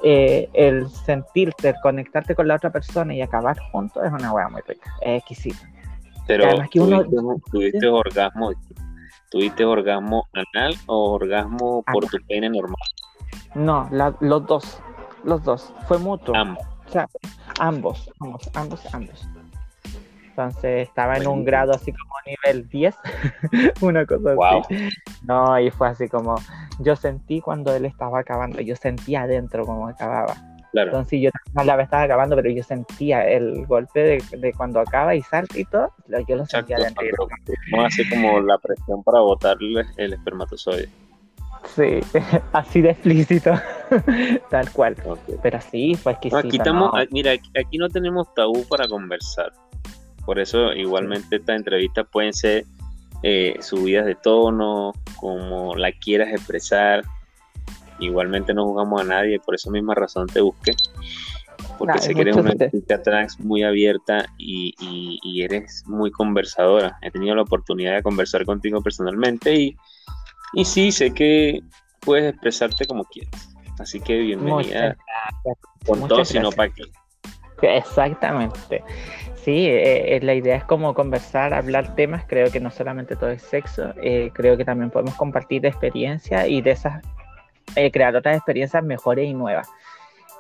eh, 0.04 0.50
el 0.54 0.90
sentirte, 0.90 1.76
conectarte 1.82 2.36
con 2.36 2.48
la 2.48 2.56
otra 2.56 2.72
persona 2.72 3.14
y 3.14 3.22
acabar 3.22 3.60
juntos 3.72 4.04
es 4.06 4.12
una 4.12 4.32
hueá 4.32 4.48
muy 4.50 4.62
rica, 4.68 4.94
es 5.02 5.20
exquisita. 5.20 5.70
Pero, 6.28 6.46
que 6.70 6.80
¿tuviste, 7.52 7.88
orgasmo? 7.88 8.52
¿Tuviste 9.32 9.66
orgasmo 9.66 10.28
anal 10.34 10.76
o 10.86 11.14
orgasmo 11.14 11.84
por 11.92 12.06
tu 12.06 12.18
pene 12.28 12.50
normal? 12.50 12.78
No, 13.56 13.90
los 14.20 14.46
dos, 14.46 14.80
los 15.24 15.44
dos, 15.44 15.74
fue 15.88 15.98
mutuo. 15.98 16.36
Ambos. 16.36 16.64
O 16.88 16.92
sea, 16.92 17.10
ambos, 17.60 18.12
ambos, 18.20 18.50
ambos, 18.54 18.94
ambos. 18.94 19.30
Entonces 20.40 20.88
estaba 20.88 21.18
en 21.18 21.28
un 21.28 21.44
grado 21.44 21.74
así 21.74 21.92
como 21.92 22.14
nivel 22.26 22.70
10, 22.70 22.96
una 23.82 24.06
cosa 24.06 24.36
así. 24.62 24.90
No, 25.24 25.60
y 25.60 25.70
fue 25.70 25.90
así 25.90 26.08
como, 26.08 26.36
yo 26.80 26.96
sentí 26.96 27.42
cuando 27.42 27.76
él 27.76 27.84
estaba 27.84 28.20
acabando, 28.20 28.62
yo 28.62 28.78
sentía 28.78 29.24
adentro 29.24 29.66
como 29.66 29.90
acababa. 29.90 30.36
Claro. 30.72 30.92
Entonces 30.92 31.20
yo 31.20 31.30
no 31.54 31.64
la 31.66 31.82
estaba 31.82 32.04
acabando, 32.04 32.38
pero 32.38 32.52
yo 32.52 32.64
sentía 32.64 33.28
el 33.28 33.66
golpe 33.66 34.22
de, 34.32 34.54
cuando 34.54 34.80
acaba 34.80 35.14
y 35.14 35.22
salta 35.24 35.60
y 35.60 35.66
todo, 35.66 35.92
yo 36.26 36.38
lo 36.38 36.46
sentía 36.46 36.78
adentro. 36.78 37.06
No 37.72 37.86
hace 37.86 38.08
como 38.10 38.40
la 38.40 38.58
presión 38.60 39.04
para 39.04 39.20
botarle 39.20 39.84
el 39.98 40.14
espermatozoide. 40.14 40.88
Sí, 41.76 42.00
así 42.54 42.80
de 42.80 42.92
explícito, 42.92 43.52
tal 44.50 44.72
cual. 44.72 44.96
Pero 45.44 45.60
sí, 45.60 45.96
fue 45.96 46.14
exquisito. 46.14 46.38
aquí 46.38 46.56
estamos, 46.56 46.92
mira, 47.12 47.34
aquí 47.34 47.78
no 47.78 47.90
tenemos 47.90 48.34
tabú 48.34 48.66
para 48.70 48.88
conversar. 48.88 49.52
Por 50.26 50.40
eso 50.40 50.74
igualmente 50.74 51.38
estas 51.38 51.56
entrevistas 51.56 52.08
pueden 52.12 52.34
ser 52.34 52.66
eh, 53.24 53.58
subidas 53.62 54.06
de 54.06 54.16
tono, 54.16 54.94
como 55.20 55.76
la 55.76 55.92
quieras 55.92 56.30
expresar. 56.30 57.04
Igualmente 58.00 58.54
no 58.54 58.66
jugamos 58.66 59.02
a 59.02 59.04
nadie, 59.04 59.40
por 59.40 59.56
esa 59.56 59.70
misma 59.70 59.96
razón 59.96 60.28
te 60.28 60.42
busqué. 60.42 60.74
Porque 61.78 62.00
sé 62.00 62.14
que 62.14 62.22
eres 62.22 62.36
una 62.36 62.54
chica 62.56 63.02
trans 63.02 63.40
muy 63.40 63.64
abierta 63.64 64.26
y, 64.38 64.74
eres 65.42 65.84
muy 65.88 66.12
conversadora. 66.12 66.98
He 67.02 67.12
tenido 67.12 67.36
la 67.36 67.42
oportunidad 67.42 67.96
de 67.96 68.04
conversar 68.04 68.46
contigo 68.46 68.82
personalmente 68.82 69.56
y, 69.56 69.78
y 70.54 70.66
sí, 70.66 70.92
sé 70.92 71.14
que 71.14 71.62
puedes 72.02 72.32
expresarte 72.32 72.86
como 72.86 73.04
quieras. 73.06 73.50
Así 73.80 74.00
que 74.02 74.18
bienvenida 74.18 74.98
con 75.86 76.08
todo, 76.08 76.26
sino 76.26 76.52
para 76.52 76.70
qué. 76.74 76.84
Exactamente. 77.62 78.84
Sí, 79.44 79.68
eh, 79.68 80.18
eh, 80.18 80.20
la 80.22 80.34
idea 80.34 80.58
es 80.58 80.64
como 80.66 80.94
conversar, 80.94 81.54
hablar 81.54 81.96
temas, 81.96 82.24
creo 82.28 82.52
que 82.52 82.60
no 82.60 82.72
solamente 82.72 83.16
todo 83.16 83.30
es 83.30 83.42
sexo, 83.42 83.94
eh, 84.02 84.32
creo 84.34 84.58
que 84.58 84.66
también 84.66 84.90
podemos 84.90 85.16
compartir 85.16 85.66
experiencias 85.66 86.48
y 86.48 86.62
de 86.62 86.72
esas 86.72 87.02
crear 87.94 88.16
otras 88.16 88.36
experiencias 88.36 88.84
mejores 88.84 89.28
y 89.28 89.34
nuevas. 89.34 89.70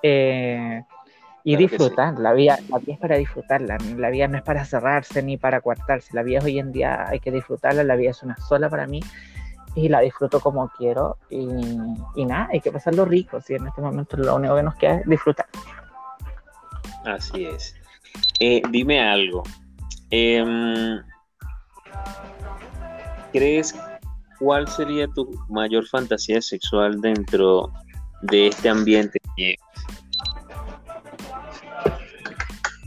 y 0.01 1.55
disfrutar, 1.55 2.19
la, 2.19 2.33
vida, 2.33 2.59
la 2.69 2.79
vida 2.79 2.93
es 2.93 2.99
para 2.99 3.17
disfrutarla, 3.17 3.77
la 3.97 4.09
vida 4.09 4.27
no 4.27 4.37
es 4.37 4.43
para 4.43 4.65
cerrarse 4.65 5.23
ni 5.23 5.37
para 5.37 5.61
coartarse, 5.61 6.13
la 6.13 6.23
vida 6.23 6.41
hoy 6.43 6.59
en 6.59 6.71
día 6.71 7.07
hay 7.07 7.19
que 7.19 7.31
disfrutarla, 7.31 7.83
la 7.83 7.95
vida 7.95 8.11
es 8.11 8.21
una 8.23 8.35
sola 8.35 8.69
para 8.69 8.87
mí 8.87 8.99
y 9.75 9.87
la 9.89 10.01
disfruto 10.01 10.39
como 10.39 10.69
quiero 10.69 11.17
y, 11.29 11.47
y 12.15 12.25
nada, 12.25 12.49
hay 12.51 12.59
que 12.59 12.71
pasarlo 12.71 13.05
rico, 13.05 13.39
si 13.41 13.53
en 13.53 13.67
este 13.67 13.81
momento 13.81 14.17
lo 14.17 14.35
único 14.35 14.55
que 14.55 14.63
nos 14.63 14.75
queda 14.75 14.95
es 14.95 15.05
disfrutar. 15.07 15.45
Así 17.05 17.45
es. 17.45 17.75
Eh, 18.39 18.61
dime 18.71 18.99
algo. 19.01 19.43
Em, 20.11 21.01
¿Crees 23.31 23.75
cuál 24.39 24.67
sería 24.67 25.07
tu 25.07 25.29
mayor 25.49 25.85
fantasía 25.87 26.41
sexual 26.41 26.99
dentro 27.01 27.71
de 28.21 28.47
este 28.47 28.69
ambiente 28.69 29.19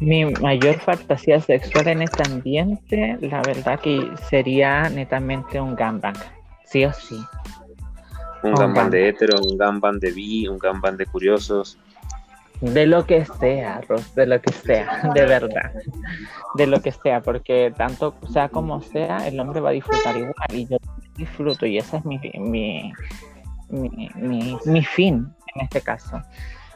Mi 0.00 0.24
mayor 0.24 0.80
fantasía 0.80 1.40
sexual 1.40 1.86
en 1.86 2.02
este 2.02 2.24
ambiente, 2.24 3.16
la 3.20 3.40
verdad 3.42 3.78
que 3.78 4.10
sería 4.28 4.88
netamente 4.90 5.60
un 5.60 5.76
gangbang, 5.76 6.16
sí 6.64 6.84
o 6.84 6.92
sí. 6.92 7.16
Un, 8.42 8.60
un 8.60 8.90
de 8.90 9.08
hetero, 9.08 9.40
un 9.40 9.56
gangbang 9.56 10.00
de 10.00 10.10
bi, 10.10 10.48
un 10.48 10.58
gangbang 10.58 10.96
de 10.96 11.06
curiosos. 11.06 11.78
De 12.62 12.86
lo 12.86 13.04
que 13.06 13.24
sea, 13.24 13.80
Ros, 13.88 14.14
de 14.14 14.24
lo 14.24 14.40
que 14.40 14.52
sea, 14.52 15.10
de 15.12 15.26
verdad. 15.26 15.72
De 16.54 16.68
lo 16.68 16.80
que 16.80 16.92
sea, 16.92 17.20
porque 17.20 17.74
tanto 17.76 18.14
sea 18.32 18.48
como 18.48 18.80
sea, 18.80 19.26
el 19.26 19.40
hombre 19.40 19.60
va 19.60 19.70
a 19.70 19.72
disfrutar 19.72 20.16
igual 20.16 20.34
y 20.52 20.66
yo 20.68 20.76
disfruto 21.16 21.66
y 21.66 21.78
ese 21.78 21.96
es 21.96 22.04
mi, 22.04 22.20
mi, 22.38 22.92
mi, 23.68 24.56
mi, 24.64 24.84
fin 24.84 25.28
en 25.56 25.62
este 25.62 25.80
caso. 25.80 26.22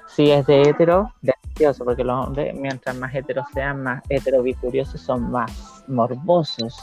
Si 0.08 0.28
es 0.28 0.44
de 0.46 0.62
hetero, 0.62 1.12
delicioso, 1.22 1.84
porque 1.84 2.02
los 2.02 2.26
hombres, 2.26 2.52
mientras 2.54 2.96
más 2.96 3.14
heteros 3.14 3.46
sean, 3.54 3.84
más 3.84 4.02
heterobicuriosos 4.08 5.00
son 5.00 5.30
más 5.30 5.84
morbosos. 5.86 6.82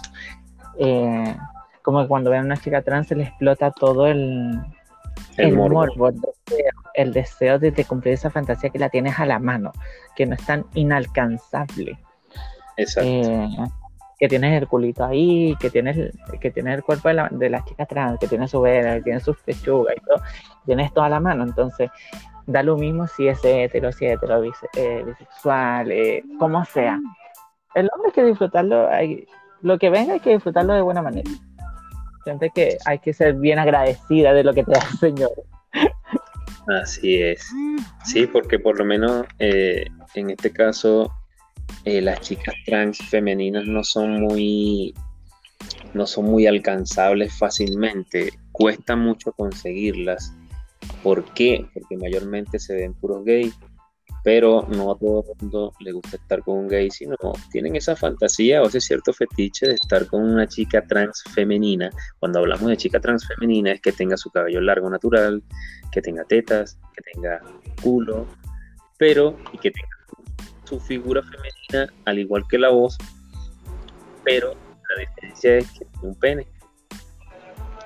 Eh, 0.80 1.36
como 1.82 2.08
cuando 2.08 2.30
ven 2.30 2.40
a 2.40 2.46
una 2.46 2.58
chica 2.58 2.82
trans 2.82 3.08
se 3.08 3.16
le 3.18 3.24
explota 3.24 3.70
todo 3.70 4.08
el, 4.08 4.58
el, 5.36 5.58
morbo, 5.58 6.08
el 6.08 6.16
deseo, 6.22 6.72
de, 6.96 7.86
cumplir 7.88 8.14
esa 8.14 8.30
fantasía 8.30 8.70
que 8.70 8.80
la 8.80 8.90
tienes 8.90 9.20
a 9.20 9.26
la 9.26 9.40
mano, 9.40 9.72
que 10.16 10.26
no 10.26 10.36
es 10.36 10.46
tan 10.46 10.66
inalcanzable. 10.74 12.00
Exacto. 12.78 13.10
Eh, 13.10 13.50
que 14.20 14.30
tienes 14.30 14.62
el 14.62 14.68
culito 14.68 15.04
ahí, 15.04 15.56
que 15.60 15.70
tienes, 15.70 15.98
que 16.40 16.52
tienes 16.52 16.76
el 16.76 16.84
cuerpo 16.84 17.10
de, 17.10 17.16
la, 17.16 17.28
de 17.30 17.50
las 17.50 17.66
chicas 17.66 17.88
trans, 17.88 18.20
que 18.20 18.28
tienes 18.28 18.52
su 18.52 18.62
vena, 18.62 18.96
que 18.96 19.02
tienes 19.02 19.24
sus 19.24 19.38
pechugas 19.40 19.96
y 19.98 20.00
todo, 20.00 20.24
tienes 20.66 20.94
todo 20.94 21.04
a 21.04 21.10
la 21.10 21.20
mano. 21.20 21.44
Entonces, 21.44 21.90
da 22.46 22.64
lo 22.64 22.78
mismo 22.78 23.08
si 23.08 23.28
es 23.28 23.44
hetero, 23.44 23.92
si 23.92 24.06
es 24.06 24.14
hetero, 24.14 24.44
eh, 24.44 25.04
bisexual, 25.06 25.92
eh, 25.92 26.24
como 26.40 26.64
sea. 26.66 27.00
El 27.76 27.90
hombre 27.94 28.10
hay 28.10 28.14
que 28.14 28.24
disfrutarlo, 28.24 28.88
hay, 28.88 29.28
lo 29.62 29.78
que 29.78 29.90
venga 29.90 30.14
hay 30.14 30.20
que 30.20 30.32
disfrutarlo 30.32 30.74
de 30.74 30.82
buena 30.82 31.02
manera. 31.02 31.30
Siempre 32.24 32.50
que 32.54 32.78
hay 32.86 33.00
que 33.00 33.14
ser 33.14 33.34
bien 33.34 33.60
agradecida 33.60 34.34
de 34.34 34.44
lo 34.44 34.54
que 34.54 34.64
te 34.64 34.72
da 34.72 34.80
el 34.80 34.98
Señor. 35.00 35.32
Así 36.68 37.16
es. 37.22 37.46
Sí, 38.06 38.28
porque 38.28 38.60
por 38.60 38.78
lo 38.78 38.86
menos 38.86 39.26
eh, 39.40 39.86
en 40.16 40.30
este 40.30 40.52
caso 40.52 41.12
eh, 41.86 42.02
las 42.02 42.22
chicas 42.22 42.56
trans 42.66 42.98
femeninas 42.98 43.66
no 43.66 43.84
son 43.84 44.22
muy 44.22 44.94
no 45.94 46.08
son 46.08 46.26
muy 46.26 46.48
alcanzables 46.48 47.38
fácilmente. 47.38 48.34
Cuesta 48.52 48.96
mucho 48.96 49.32
conseguirlas. 49.32 50.34
¿Por 51.02 51.24
qué? 51.34 51.66
Porque 51.74 51.98
mayormente 51.98 52.60
se 52.60 52.76
ven 52.76 52.94
puros 52.94 53.24
gays 53.26 53.54
pero 54.24 54.66
no 54.70 54.92
a 54.92 54.98
todo 54.98 55.24
el 55.24 55.42
mundo 55.42 55.74
le 55.82 55.92
gusta 55.92 56.16
estar 56.16 56.42
con 56.44 56.60
un 56.60 56.68
gay, 56.70 56.90
sino 56.90 57.16
tienen 57.52 57.76
esa 57.76 57.96
fantasía 57.96 58.62
o 58.62 58.68
ese 58.68 58.80
cierto 58.80 59.12
fetiche 59.12 59.68
de 59.68 59.74
estar 59.74 60.08
con 60.08 60.24
una 60.24 60.48
chica 60.48 60.82
trans 60.88 61.24
femenina. 61.34 61.90
Cuando 62.20 62.40
hablamos 62.40 62.70
de 62.70 62.78
chica 62.78 63.02
trans 63.02 63.28
femenina 63.28 63.74
es 63.74 63.82
que 63.82 63.92
tenga 63.92 64.16
su 64.16 64.30
cabello 64.32 64.62
largo 64.62 64.90
natural, 64.90 65.44
que 65.92 66.02
tenga 66.02 66.24
tetas, 66.24 66.80
que 66.96 67.02
tenga 67.14 67.42
culo, 67.82 68.26
pero 68.98 69.38
y 69.52 69.58
que 69.58 69.72
tenga 69.72 69.90
su 70.64 70.80
figura 70.80 71.22
femenina 71.22 71.94
al 72.06 72.20
igual 72.20 72.44
que 72.50 72.58
la 72.58 72.70
voz, 72.70 72.98
pero 74.24 74.54
la 74.54 75.02
diferencia 75.02 75.58
es 75.58 75.72
que 75.72 75.86
tiene 75.86 76.08
un 76.08 76.16
pene. 76.16 76.48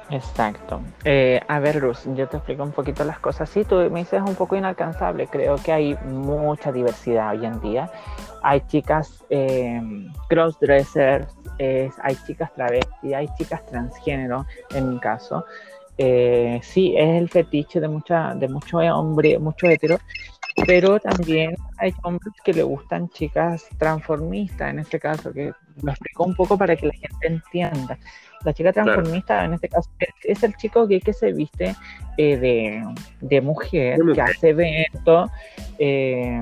Exacto. 0.10 0.82
Eh, 1.04 1.42
a 1.48 1.60
ver, 1.60 1.78
Luz, 1.78 2.04
yo 2.16 2.28
te 2.28 2.38
explico 2.38 2.64
un 2.64 2.72
poquito 2.72 3.04
las 3.04 3.20
cosas. 3.20 3.50
Sí, 3.50 3.66
tú 3.66 3.76
me 3.92 4.00
dices 4.00 4.22
un 4.26 4.36
poco 4.36 4.56
inalcanzable. 4.56 5.28
Creo 5.28 5.58
que 5.58 5.74
hay 5.74 5.96
mucha 6.06 6.72
diversidad 6.72 7.32
hoy 7.32 7.46
en 7.46 7.60
día. 7.60 7.92
Hay 8.42 8.62
chicas 8.68 9.26
eh, 9.30 9.82
crossdressers, 10.30 11.28
hay 11.60 12.16
chicas 12.26 12.54
travestis, 12.54 13.14
hay 13.14 13.28
chicas 13.38 13.66
transgénero, 13.66 14.46
en 14.74 14.90
mi 14.92 15.00
caso. 15.00 15.44
Eh, 15.98 16.60
sí, 16.62 16.96
es 16.96 17.22
el 17.22 17.28
fetiche 17.30 17.80
de, 17.80 17.88
mucha, 17.88 18.36
de 18.36 18.48
mucho 18.48 18.80
hetero, 18.80 19.98
pero 20.66 21.00
también 21.00 21.56
hay 21.78 21.94
hombres 22.04 22.34
que 22.44 22.54
le 22.54 22.64
gustan 22.64 23.10
chicas 23.10 23.68
transformistas, 23.78 24.70
en 24.70 24.80
este 24.80 25.00
caso, 25.00 25.34
que 25.34 25.54
lo 25.82 25.92
explico 25.92 26.24
un 26.24 26.36
poco 26.36 26.58
para 26.58 26.76
que 26.76 26.88
la 26.88 26.94
gente 26.94 27.28
entienda. 27.28 27.98
La 28.44 28.54
chica 28.54 28.72
transformista, 28.72 29.46
en 29.46 29.54
este 29.54 29.70
caso, 29.70 29.90
es 30.24 30.44
el 30.44 30.56
chico 30.56 30.88
gay 30.88 31.02
que 31.02 31.14
se 31.14 31.34
viste 31.34 31.76
eh, 32.18 32.84
de, 33.20 33.42
mujer, 33.42 34.00
que 34.14 34.22
hace 34.22 34.50
eventos 34.50 35.30
eh, 35.80 36.42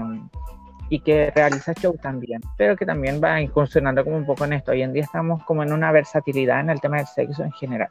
y 0.89 0.99
que 0.99 1.31
realiza 1.31 1.73
show 1.73 1.97
también, 2.01 2.41
pero 2.57 2.75
que 2.75 2.85
también 2.85 3.21
va 3.23 3.41
incursionando 3.41 4.03
como 4.03 4.17
un 4.17 4.25
poco 4.25 4.45
en 4.45 4.53
esto. 4.53 4.71
Hoy 4.71 4.81
en 4.81 4.93
día 4.93 5.03
estamos 5.03 5.43
como 5.45 5.63
en 5.63 5.71
una 5.71 5.91
versatilidad 5.91 6.59
en 6.59 6.69
el 6.69 6.81
tema 6.81 6.97
del 6.97 7.07
sexo 7.07 7.43
en 7.43 7.51
general. 7.53 7.89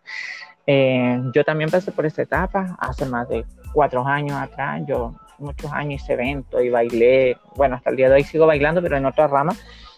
Eh, 0.67 1.21
yo 1.35 1.45
también 1.45 1.71
pasé 1.71 1.93
por 1.93 2.07
esta 2.07 2.23
etapa 2.23 2.77
hace 2.79 3.05
más 3.07 3.29
de 3.29 3.45
cuatro 3.73 4.07
años 4.07 4.37
atrás. 4.37 4.83
Yo 4.87 5.15
muchos 5.39 5.73
años 5.73 6.03
hice 6.03 6.15
eventos 6.15 6.63
y 6.63 6.71
bailé, 6.71 7.37
bueno, 7.57 7.77
hasta 7.77 7.91
el 7.91 7.97
día 7.97 8.09
de 8.09 8.17
hoy 8.17 8.25
sigo 8.25 8.47
bailando, 8.47 8.81
pero 8.83 8.97
en 8.97 9.07
otra 9.07 9.27
rama. 9.27 9.55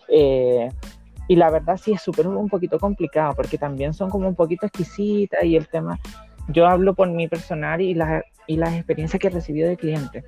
Eh, 0.09 0.69
y 1.29 1.37
la 1.37 1.51
verdad 1.51 1.77
sí 1.77 1.93
es 1.93 2.03
súper 2.03 2.27
un 2.27 2.49
poquito 2.49 2.79
complicado 2.79 3.35
porque 3.35 3.59
también 3.59 3.95
son 3.95 4.11
como 4.11 4.29
un 4.29 4.35
poquito 4.35 4.67
exquisitas 4.67 5.45
y 5.45 5.57
el 5.57 5.69
tema, 5.69 5.99
yo 6.49 6.67
hablo 6.67 6.95
por 6.95 7.09
mi 7.11 7.29
personal 7.29 7.81
y, 7.81 7.95
la, 7.95 8.25
y 8.47 8.57
las 8.57 8.75
experiencias 8.75 9.21
que 9.21 9.27
he 9.29 9.31
recibido 9.31 9.69
de 9.69 9.77
clientes. 9.77 10.25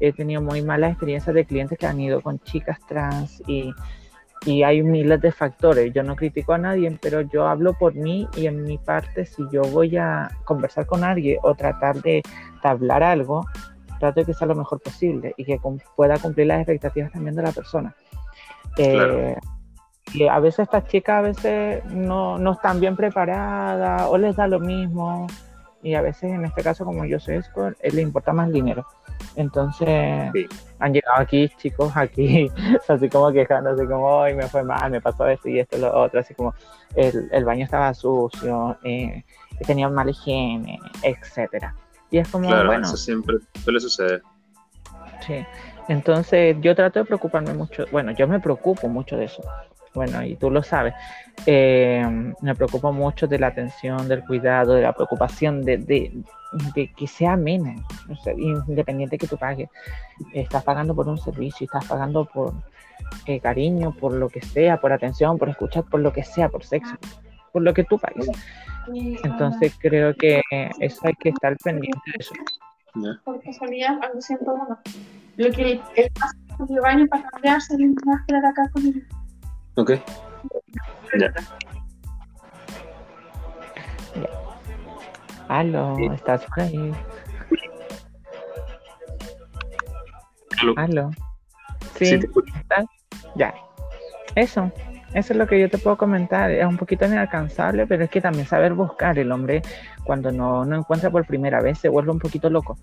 He 0.00 0.12
tenido 0.12 0.40
muy 0.40 0.62
malas 0.62 0.92
experiencias 0.92 1.34
de 1.34 1.44
clientes 1.44 1.78
que 1.78 1.86
han 1.86 2.00
ido 2.00 2.20
con 2.22 2.38
chicas 2.40 2.78
trans 2.86 3.42
y 3.46 3.72
y 4.46 4.62
hay 4.62 4.82
miles 4.82 5.20
de 5.20 5.32
factores. 5.32 5.92
Yo 5.92 6.02
no 6.02 6.16
critico 6.16 6.52
a 6.52 6.58
nadie, 6.58 6.98
pero 7.00 7.20
yo 7.20 7.46
hablo 7.46 7.74
por 7.74 7.94
mí 7.94 8.26
y 8.36 8.46
en 8.46 8.64
mi 8.64 8.78
parte, 8.78 9.26
si 9.26 9.42
yo 9.52 9.62
voy 9.62 9.96
a 9.96 10.30
conversar 10.44 10.86
con 10.86 11.04
alguien 11.04 11.38
o 11.42 11.54
tratar 11.54 12.00
de 12.00 12.22
hablar 12.62 13.02
algo, 13.02 13.46
trato 13.98 14.20
de 14.20 14.26
que 14.26 14.34
sea 14.34 14.46
lo 14.46 14.54
mejor 14.54 14.80
posible 14.80 15.34
y 15.36 15.44
que 15.44 15.60
pueda 15.94 16.18
cumplir 16.18 16.46
las 16.46 16.60
expectativas 16.60 17.12
también 17.12 17.36
de 17.36 17.42
la 17.42 17.52
persona. 17.52 17.94
Eh, 18.78 19.36
y 20.12 20.26
a 20.26 20.38
veces 20.40 20.60
estas 20.60 20.86
chicas 20.88 21.18
a 21.18 21.20
veces 21.22 21.84
no, 21.86 22.38
no 22.38 22.52
están 22.52 22.80
bien 22.80 22.96
preparadas 22.96 24.02
o 24.08 24.18
les 24.18 24.36
da 24.36 24.46
lo 24.46 24.58
mismo 24.58 25.26
y 25.82 25.94
a 25.94 26.02
veces 26.02 26.24
en 26.24 26.44
este 26.44 26.62
caso 26.62 26.84
como 26.84 27.04
yo 27.04 27.18
soy 27.18 27.36
escort, 27.36 27.76
eh, 27.80 27.90
le 27.92 28.02
importa 28.02 28.32
más 28.32 28.52
dinero. 28.52 28.86
Entonces 29.36 30.30
han 30.78 30.92
llegado 30.92 31.20
aquí 31.20 31.48
chicos 31.56 31.92
aquí 31.94 32.50
así 32.88 33.08
como 33.08 33.32
quejándose 33.32 33.86
como 33.86 34.06
hoy 34.06 34.34
me 34.34 34.46
fue 34.48 34.62
mal, 34.62 34.90
me 34.90 35.00
pasó 35.00 35.26
esto 35.26 35.48
y 35.48 35.60
esto 35.60 35.76
y 35.76 35.80
lo 35.80 35.96
otro, 35.96 36.20
así 36.20 36.34
como 36.34 36.54
el, 36.94 37.28
el 37.30 37.44
baño 37.44 37.64
estaba 37.64 37.94
sucio, 37.94 38.76
eh, 38.82 39.24
tenía 39.66 39.88
mala 39.88 40.10
higiene, 40.10 40.78
etcétera. 41.02 41.74
Y 42.10 42.18
es 42.18 42.28
como 42.28 42.48
claro, 42.48 42.66
bueno, 42.66 42.86
eso 42.86 42.96
siempre 42.96 43.36
suele 43.62 43.78
suceder. 43.78 44.22
Sí. 45.26 45.46
Entonces 45.88 46.56
yo 46.60 46.74
trato 46.74 46.98
de 46.98 47.04
preocuparme 47.04 47.54
mucho, 47.54 47.84
bueno, 47.92 48.12
yo 48.12 48.26
me 48.26 48.40
preocupo 48.40 48.88
mucho 48.88 49.16
de 49.16 49.26
eso 49.26 49.42
bueno, 49.92 50.24
y 50.24 50.36
tú 50.36 50.50
lo 50.50 50.62
sabes, 50.62 50.94
eh, 51.46 52.32
me 52.40 52.54
preocupo 52.54 52.92
mucho 52.92 53.26
de 53.26 53.38
la 53.38 53.48
atención, 53.48 54.06
del 54.08 54.24
cuidado, 54.24 54.74
de 54.74 54.82
la 54.82 54.92
preocupación, 54.92 55.64
de, 55.64 55.78
de, 55.78 56.92
que 56.96 57.06
sea 57.06 57.32
amena, 57.32 57.74
independiente 58.36 59.18
que 59.18 59.26
tú 59.26 59.36
pagues. 59.36 59.68
Estás 60.32 60.62
pagando 60.62 60.94
por 60.94 61.08
un 61.08 61.18
servicio, 61.18 61.64
estás 61.64 61.86
pagando 61.86 62.24
por 62.24 62.54
eh, 63.26 63.40
cariño, 63.40 63.92
por 63.92 64.12
lo 64.12 64.28
que 64.28 64.40
sea, 64.42 64.80
por 64.80 64.92
atención, 64.92 65.38
por 65.38 65.48
escuchar, 65.48 65.84
por 65.84 66.00
lo 66.00 66.12
que 66.12 66.22
sea, 66.22 66.48
por 66.48 66.64
sexo, 66.64 66.96
por 67.52 67.62
lo 67.62 67.74
que 67.74 67.84
tú 67.84 67.98
pagues. 67.98 68.30
Entonces 69.24 69.74
creo 69.78 70.14
que 70.14 70.40
eso 70.78 71.00
hay 71.02 71.14
que 71.14 71.30
estar 71.30 71.56
pendiente 71.58 71.98
de 72.06 72.16
eso. 72.18 72.34
Por 73.24 73.40
casualidad, 73.42 73.98
algo 74.02 74.20
siento 74.20 74.56
Lo 75.36 75.50
que 75.52 75.80
es 75.94 76.10
el 76.68 76.80
baño 76.80 77.06
para 77.06 77.22
cambiarse, 77.30 77.74
el 77.74 77.94
de 77.94 78.36
acá 78.36 78.68
con 78.72 78.86
el 78.86 79.06
Ok. 79.80 79.92
Ya. 81.18 81.32
Aló, 85.48 85.96
¿estás 86.12 86.44
por 86.44 86.60
ahí? 86.60 86.92
Aló. 90.60 90.74
Aló. 90.76 91.10
Sí, 91.96 92.20
¿estás? 92.60 92.84
Ya. 93.36 93.54
Eso. 94.34 94.70
Eso 95.14 95.32
es 95.32 95.38
lo 95.38 95.46
que 95.46 95.58
yo 95.58 95.70
te 95.70 95.78
puedo 95.78 95.96
comentar. 95.96 96.50
Es 96.50 96.66
un 96.66 96.76
poquito 96.76 97.06
inalcanzable, 97.06 97.86
pero 97.86 98.04
es 98.04 98.10
que 98.10 98.20
también 98.20 98.46
saber 98.46 98.74
buscar. 98.74 99.18
El 99.18 99.32
hombre, 99.32 99.62
cuando 100.04 100.30
no, 100.30 100.66
no 100.66 100.76
encuentra 100.76 101.08
por 101.10 101.26
primera 101.26 101.62
vez, 101.62 101.78
se 101.78 101.88
vuelve 101.88 102.12
un 102.12 102.18
poquito 102.18 102.50
loco. 102.50 102.76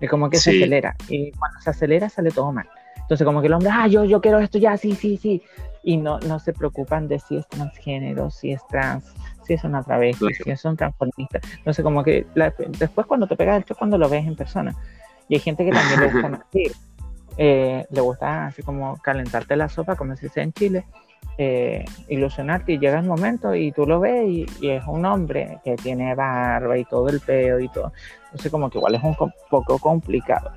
Es 0.00 0.10
como 0.10 0.28
que 0.28 0.38
se 0.38 0.50
acelera. 0.50 0.96
Y 1.08 1.30
cuando 1.30 1.60
se 1.60 1.70
acelera, 1.70 2.08
sale 2.08 2.32
todo 2.32 2.50
mal. 2.50 2.68
Entonces, 2.96 3.24
como 3.24 3.40
que 3.40 3.46
el 3.46 3.52
hombre, 3.52 3.70
ah, 3.72 3.86
yo, 3.86 4.04
yo 4.04 4.20
quiero 4.20 4.40
esto 4.40 4.58
ya, 4.58 4.76
sí, 4.76 4.92
sí, 4.96 5.16
sí 5.16 5.40
y 5.84 5.98
no, 5.98 6.18
no 6.20 6.38
se 6.38 6.52
preocupan 6.52 7.06
de 7.06 7.18
si 7.18 7.36
es 7.36 7.46
transgénero, 7.48 8.30
si 8.30 8.52
es 8.52 8.66
trans, 8.66 9.04
si 9.44 9.54
es 9.54 9.64
una 9.64 9.82
travesti, 9.82 10.32
si 10.34 10.50
es 10.50 10.64
un 10.64 10.76
transformista. 10.76 11.40
No 11.64 11.72
sé, 11.72 11.82
como 11.82 12.02
que 12.02 12.26
después 12.78 13.06
cuando 13.06 13.26
te 13.26 13.36
pegas 13.36 13.58
el 13.58 13.64
shock 13.64 13.78
cuando 13.78 13.98
lo 13.98 14.08
ves 14.08 14.26
en 14.26 14.34
persona. 14.34 14.74
Y 15.28 15.34
hay 15.34 15.40
gente 15.40 15.64
que 15.64 15.70
también 15.70 16.00
le 16.00 16.10
gusta 16.10 16.28
mentir. 16.52 16.72
Eh, 17.36 17.84
le 17.90 18.00
gusta 18.00 18.46
así 18.46 18.62
como 18.62 18.96
calentarte 18.98 19.56
la 19.56 19.68
sopa, 19.68 19.96
como 19.96 20.16
se 20.16 20.26
dice 20.26 20.40
en 20.40 20.52
Chile, 20.52 20.84
eh, 21.36 21.84
ilusionarte 22.08 22.72
y 22.72 22.78
llega 22.78 22.98
el 23.00 23.06
momento 23.06 23.54
y 23.54 23.72
tú 23.72 23.86
lo 23.86 23.98
ves 23.98 24.24
y, 24.28 24.46
y, 24.60 24.70
es 24.70 24.84
un 24.86 25.04
hombre 25.04 25.58
que 25.64 25.74
tiene 25.74 26.14
barba 26.14 26.78
y 26.78 26.84
todo 26.84 27.08
el 27.08 27.20
peo 27.20 27.58
y 27.58 27.68
todo. 27.68 27.92
Entonces 28.26 28.50
como 28.50 28.70
que 28.70 28.78
igual 28.78 28.94
es 28.94 29.02
un 29.02 29.16
poco 29.50 29.78
complicado. 29.78 30.52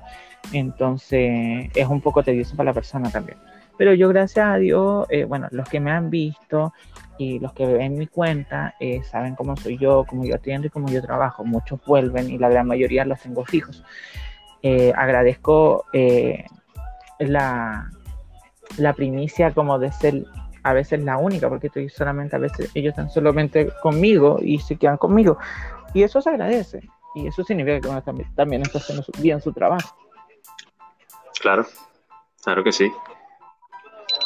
Entonces 0.52 1.68
es 1.74 1.86
un 1.86 2.00
poco 2.00 2.22
tedioso 2.22 2.56
para 2.56 2.70
la 2.70 2.74
persona 2.74 3.10
también. 3.10 3.38
Pero 3.78 3.94
yo, 3.94 4.08
gracias 4.08 4.44
a 4.44 4.56
Dios, 4.56 5.06
eh, 5.08 5.24
bueno, 5.24 5.46
los 5.52 5.68
que 5.68 5.78
me 5.78 5.92
han 5.92 6.10
visto 6.10 6.74
y 7.16 7.38
los 7.38 7.52
que 7.52 7.64
ven 7.64 7.96
mi 7.96 8.08
cuenta 8.08 8.74
eh, 8.80 9.02
saben 9.04 9.36
cómo 9.36 9.56
soy 9.56 9.78
yo, 9.78 10.04
cómo 10.06 10.24
yo 10.24 10.34
atiendo 10.34 10.66
y 10.66 10.70
cómo 10.70 10.88
yo 10.88 11.00
trabajo. 11.00 11.44
Muchos 11.44 11.80
vuelven 11.86 12.28
y 12.28 12.38
la 12.38 12.48
gran 12.48 12.66
mayoría 12.66 13.04
los 13.04 13.20
tengo 13.20 13.44
fijos. 13.44 13.84
Eh, 14.62 14.92
agradezco 14.96 15.84
la, 17.20 17.88
primicia 18.96 19.54
como 19.54 19.78
de 19.78 19.92
ser 19.92 20.24
a 20.64 20.72
veces 20.72 21.00
la 21.04 21.16
única, 21.16 21.48
porque 21.48 21.68
estoy 21.68 21.88
solamente, 21.88 22.34
a 22.34 22.40
veces 22.40 22.70
ellos 22.74 22.90
están 22.90 23.10
solamente 23.10 23.70
conmigo 23.80 24.40
y 24.42 24.58
se 24.58 24.76
quedan 24.76 24.96
conmigo. 24.96 25.38
Y 25.94 26.02
eso 26.02 26.20
se 26.20 26.30
agradece. 26.30 26.82
Y 27.14 27.28
eso 27.28 27.44
significa 27.44 27.80
que 27.80 27.88
uno 27.88 28.02
también, 28.02 28.34
también 28.34 28.62
está 28.62 28.78
haciendo 28.78 29.04
bien 29.18 29.40
su 29.40 29.52
trabajo. 29.52 29.96
Claro, 31.40 31.64
claro 32.42 32.64
que 32.64 32.72
sí. 32.72 32.90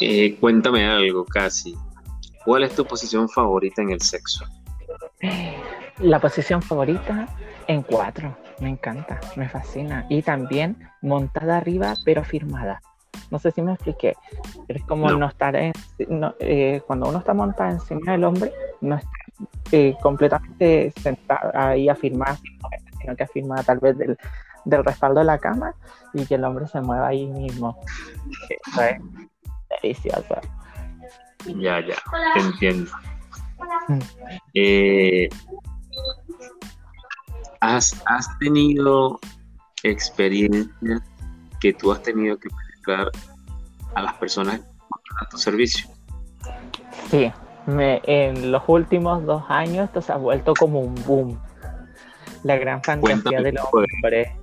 Eh, 0.05 0.37
cuéntame 0.41 0.85
algo, 0.85 1.25
casi. 1.25 1.77
¿Cuál 2.45 2.65
es 2.65 2.75
tu 2.75 2.85
posición 2.85 3.29
favorita 3.29 3.83
en 3.83 3.91
el 3.91 4.01
sexo? 4.01 4.45
La 5.99 6.19
posición 6.19 6.61
favorita 6.61 7.29
en 7.69 7.83
cuatro. 7.83 8.37
Me 8.61 8.69
encanta, 8.69 9.21
me 9.37 9.49
fascina. 9.49 10.05
Y 10.09 10.23
también 10.23 10.77
montada 11.03 11.59
arriba, 11.59 11.95
pero 12.05 12.25
firmada. 12.25 12.83
No 13.31 13.39
sé 13.39 13.53
si 13.53 13.63
me 13.63 13.75
expliqué. 13.75 14.17
Es 14.67 14.83
como 14.85 15.09
no, 15.09 15.29
estar 15.29 15.55
en, 15.55 15.73
eh, 16.41 16.83
cuando 16.85 17.09
uno 17.09 17.19
está 17.19 17.33
montada 17.33 17.71
encima 17.71 18.13
del 18.13 18.25
hombre, 18.25 18.53
no 18.81 18.97
está 18.97 19.11
eh, 19.71 19.95
completamente 20.03 20.93
sentada 21.01 21.53
ahí 21.55 21.89
afirmada, 21.89 22.39
sino 23.01 23.15
que 23.15 23.23
afirmada 23.23 23.63
tal 23.63 23.79
vez 23.79 23.97
del, 23.97 24.19
del 24.65 24.85
respaldo 24.85 25.21
de 25.21 25.27
la 25.27 25.39
cama 25.39 25.75
y 26.13 26.27
que 26.27 26.35
el 26.35 26.45
hombre 26.45 26.67
se 26.67 26.81
mueva 26.81 27.07
ahí 27.07 27.27
mismo. 27.27 27.79
Eso 28.49 28.83
es 28.83 29.01
deliciosa. 29.81 30.41
Ya, 31.47 31.81
ya, 31.81 31.97
te 32.35 32.41
entiendo. 32.41 32.91
Eh, 34.55 35.29
¿has, 37.61 38.01
¿Has 38.07 38.39
tenido 38.39 39.19
experiencias 39.83 41.03
que 41.61 41.73
tú 41.73 41.93
has 41.93 42.03
tenido 42.03 42.39
que 42.39 42.49
explicar 42.49 43.11
a 43.95 44.03
las 44.03 44.15
personas 44.15 44.61
a 45.21 45.29
tu 45.29 45.39
servicio? 45.39 45.89
Sí, 47.11 47.33
me, 47.67 48.01
en 48.05 48.53
los 48.53 48.63
últimos 48.67 49.25
dos 49.25 49.45
años 49.49 49.87
esto 49.87 50.03
se 50.03 50.13
ha 50.13 50.17
vuelto 50.17 50.55
como 50.55 50.81
un 50.81 50.95
boom. 51.07 51.41
La 52.43 52.57
gran 52.57 52.83
fantasía 52.83 53.41
del 53.41 53.59
hombre. 53.59 54.42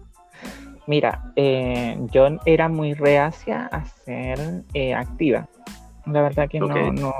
Mira, 0.89 1.21
eh, 1.36 1.95
yo 2.12 2.39
era 2.45 2.67
muy 2.67 2.95
reacia 2.95 3.67
a 3.71 3.86
ser 3.86 4.63
eh, 4.73 4.95
activa. 4.95 5.47
La 6.08 6.23
verdad 6.23 6.49
que 6.49 6.60
no, 6.60 6.91
no, 6.91 7.13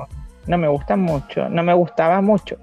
no, 0.48 0.58
me 0.58 0.68
gusta 0.68 0.96
mucho, 0.96 1.48
no 1.50 1.62
me 1.62 1.76
gustaba 1.76 2.20
mucho. 2.20 2.58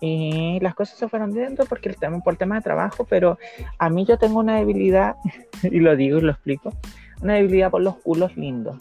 y 0.00 0.58
las 0.60 0.74
cosas 0.74 0.96
se 0.96 1.06
fueron 1.06 1.34
dentro 1.34 1.66
porque 1.66 1.90
el 1.90 1.96
tema, 1.96 2.20
por 2.20 2.32
el 2.32 2.38
tema 2.38 2.54
de 2.54 2.62
trabajo, 2.62 3.04
pero 3.04 3.36
a 3.78 3.90
mí 3.90 4.06
yo 4.06 4.16
tengo 4.16 4.40
una 4.40 4.56
debilidad, 4.56 5.16
y 5.64 5.80
lo 5.80 5.94
digo 5.96 6.16
y 6.16 6.22
lo 6.22 6.32
explico, 6.32 6.72
una 7.20 7.34
debilidad 7.34 7.70
por 7.70 7.82
los 7.82 7.96
culos 7.96 8.34
lindos. 8.34 8.78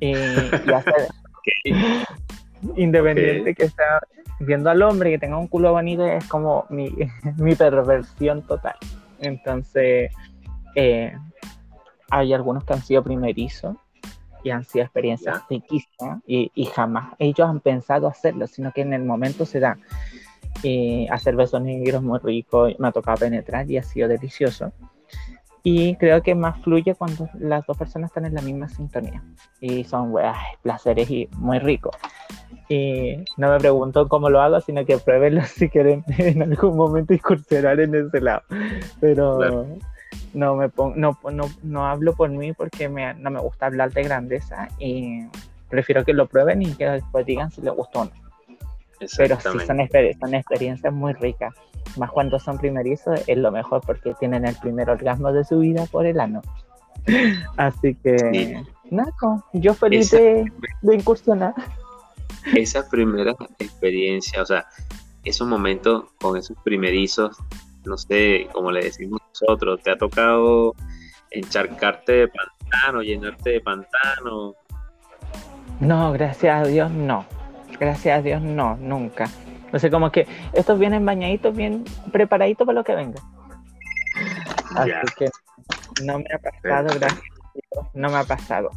Eh, 0.00 0.50
y 0.66 0.72
hacer, 0.72 1.08
independiente 2.76 3.54
que 3.54 3.68
sea 3.68 4.00
viendo 4.40 4.70
al 4.70 4.80
hombre 4.80 5.10
que 5.10 5.18
tenga 5.18 5.36
un 5.36 5.48
culo 5.48 5.72
bonito 5.72 6.06
es 6.06 6.26
como 6.28 6.64
mi, 6.70 6.88
mi 7.36 7.54
perversión 7.54 8.40
total. 8.40 8.76
Entonces, 9.20 10.10
eh, 10.76 11.12
hay 12.10 12.32
algunos 12.32 12.64
que 12.64 12.74
han 12.74 12.82
sido 12.82 13.02
primerizos 13.02 13.76
y 14.44 14.50
han 14.50 14.64
sido 14.64 14.84
experiencias 14.84 15.42
riquísimas 15.50 16.20
y, 16.26 16.52
y, 16.54 16.66
jamás 16.66 17.14
ellos 17.18 17.48
han 17.48 17.58
pensado 17.58 18.06
hacerlo, 18.06 18.46
sino 18.46 18.70
que 18.70 18.82
en 18.82 18.92
el 18.92 19.02
momento 19.02 19.44
se 19.44 19.58
da. 19.58 19.76
Eh, 20.62 21.06
hacer 21.10 21.36
besos 21.36 21.60
negros 21.60 22.02
muy 22.02 22.18
rico, 22.18 22.68
me 22.78 22.88
ha 22.88 22.92
tocado 22.92 23.18
penetrar 23.18 23.70
y 23.70 23.76
ha 23.76 23.82
sido 23.82 24.08
delicioso. 24.08 24.72
Y 25.62 25.96
creo 25.96 26.22
que 26.22 26.34
más 26.34 26.62
fluye 26.62 26.94
cuando 26.94 27.28
las 27.34 27.66
dos 27.66 27.76
personas 27.76 28.10
están 28.10 28.24
en 28.24 28.34
la 28.34 28.40
misma 28.40 28.68
sintonía 28.68 29.22
y 29.60 29.82
son 29.84 30.14
placeres 30.62 31.10
y 31.10 31.28
muy 31.38 31.58
ricos. 31.58 31.96
Y 32.68 33.16
no 33.36 33.50
me 33.50 33.58
pregunto 33.58 34.08
cómo 34.08 34.30
lo 34.30 34.40
hago, 34.40 34.60
sino 34.60 34.84
que 34.86 34.98
pruébenlo 34.98 35.42
si 35.46 35.68
quieren 35.68 36.04
en 36.18 36.42
algún 36.42 36.76
momento 36.76 37.12
incursionar 37.12 37.80
en 37.80 37.94
ese 37.94 38.20
lado. 38.20 38.42
Pero 39.00 39.66
no 40.34 40.56
me 40.56 40.68
pongo, 40.68 40.94
no, 40.96 41.18
no, 41.32 41.50
no, 41.62 41.86
hablo 41.86 42.14
por 42.14 42.30
mí 42.30 42.52
porque 42.52 42.88
me, 42.88 43.14
no 43.14 43.30
me 43.30 43.40
gusta 43.40 43.66
hablar 43.66 43.92
de 43.92 44.02
grandeza 44.02 44.68
y 44.78 45.26
prefiero 45.68 46.04
que 46.04 46.12
lo 46.12 46.26
prueben 46.26 46.62
y 46.62 46.74
que 46.74 46.86
después 46.86 47.26
digan 47.26 47.50
si 47.50 47.62
les 47.62 47.74
gustó 47.74 48.00
o 48.00 48.04
no. 48.04 48.10
Pero 49.16 49.36
sí, 49.36 49.42
son, 49.42 49.60
son 49.66 49.80
experiencias 50.34 50.92
muy 50.92 51.12
ricas. 51.12 51.54
Más 51.96 52.10
cuando 52.10 52.38
son 52.38 52.58
primerizos 52.58 53.20
es 53.26 53.38
lo 53.38 53.52
mejor 53.52 53.82
porque 53.84 54.14
tienen 54.14 54.46
el 54.46 54.56
primer 54.56 54.90
orgasmo 54.90 55.32
de 55.32 55.44
su 55.44 55.58
vida 55.60 55.86
por 55.86 56.06
el 56.06 56.20
ano. 56.20 56.42
Así 57.56 57.94
que, 57.94 58.62
nada, 58.90 59.12
yo 59.52 59.74
feliz 59.74 60.10
de, 60.10 60.50
de 60.82 60.94
incursionar. 60.94 61.54
Esa 62.54 62.88
primera 62.88 63.34
experiencia, 63.58 64.42
o 64.42 64.46
sea, 64.46 64.66
esos 65.24 65.46
momentos 65.48 66.04
con 66.20 66.36
esos 66.36 66.56
primerizos 66.64 67.36
no 67.86 67.96
sé, 67.96 68.48
como 68.52 68.70
le 68.70 68.84
decimos 68.84 69.20
nosotros, 69.28 69.80
te 69.82 69.90
ha 69.90 69.96
tocado 69.96 70.74
encharcarte 71.30 72.12
de 72.12 72.28
pantano, 72.28 73.02
llenarte 73.02 73.50
de 73.50 73.60
pantano. 73.60 74.54
No, 75.80 76.12
gracias 76.12 76.66
a 76.66 76.68
Dios 76.68 76.90
no. 76.90 77.26
Gracias 77.78 78.18
a 78.18 78.22
Dios 78.22 78.40
no, 78.40 78.76
nunca. 78.76 79.28
O 79.72 79.78
sea, 79.78 79.90
como 79.90 80.10
que 80.10 80.26
estos 80.52 80.78
vienen 80.78 81.04
bañaditos, 81.04 81.54
bien 81.54 81.84
preparaditos 82.12 82.66
para 82.66 82.78
lo 82.78 82.84
que 82.84 82.94
venga. 82.94 83.20
Así 84.74 84.92
que 85.18 85.28
no 86.04 86.18
me 86.18 86.24
ha 86.32 86.38
pasado, 86.38 86.98
gracias 86.98 87.22
a 87.22 87.52
Dios, 87.54 87.86
no 87.94 88.08
me 88.08 88.16
ha 88.16 88.24
pasado. 88.24 88.70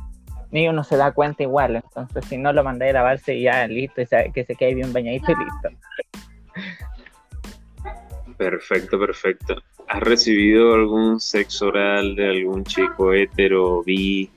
Ni 0.51 0.67
uno 0.67 0.83
se 0.83 0.97
da 0.97 1.11
cuenta 1.11 1.43
igual, 1.43 1.75
entonces 1.75 2.25
si 2.25 2.37
no 2.37 2.51
lo 2.51 2.63
mandé 2.63 2.89
a 2.89 2.93
lavarse 2.93 3.35
y 3.35 3.43
ya 3.43 3.67
listo, 3.67 4.01
y 4.01 4.31
que 4.33 4.43
se 4.43 4.55
quede 4.55 4.75
bien 4.75 4.91
bañadito 4.91 5.31
y 5.31 5.35
listo. 5.35 5.69
Perfecto, 8.39 8.97
perfecto. 8.97 9.61
¿Has 9.89 9.99
recibido 9.99 10.73
algún 10.73 11.19
sexo 11.19 11.67
oral 11.67 12.15
de 12.15 12.29
algún 12.29 12.63
chico 12.63 13.13
hetero, 13.13 13.83
bi 13.83 14.31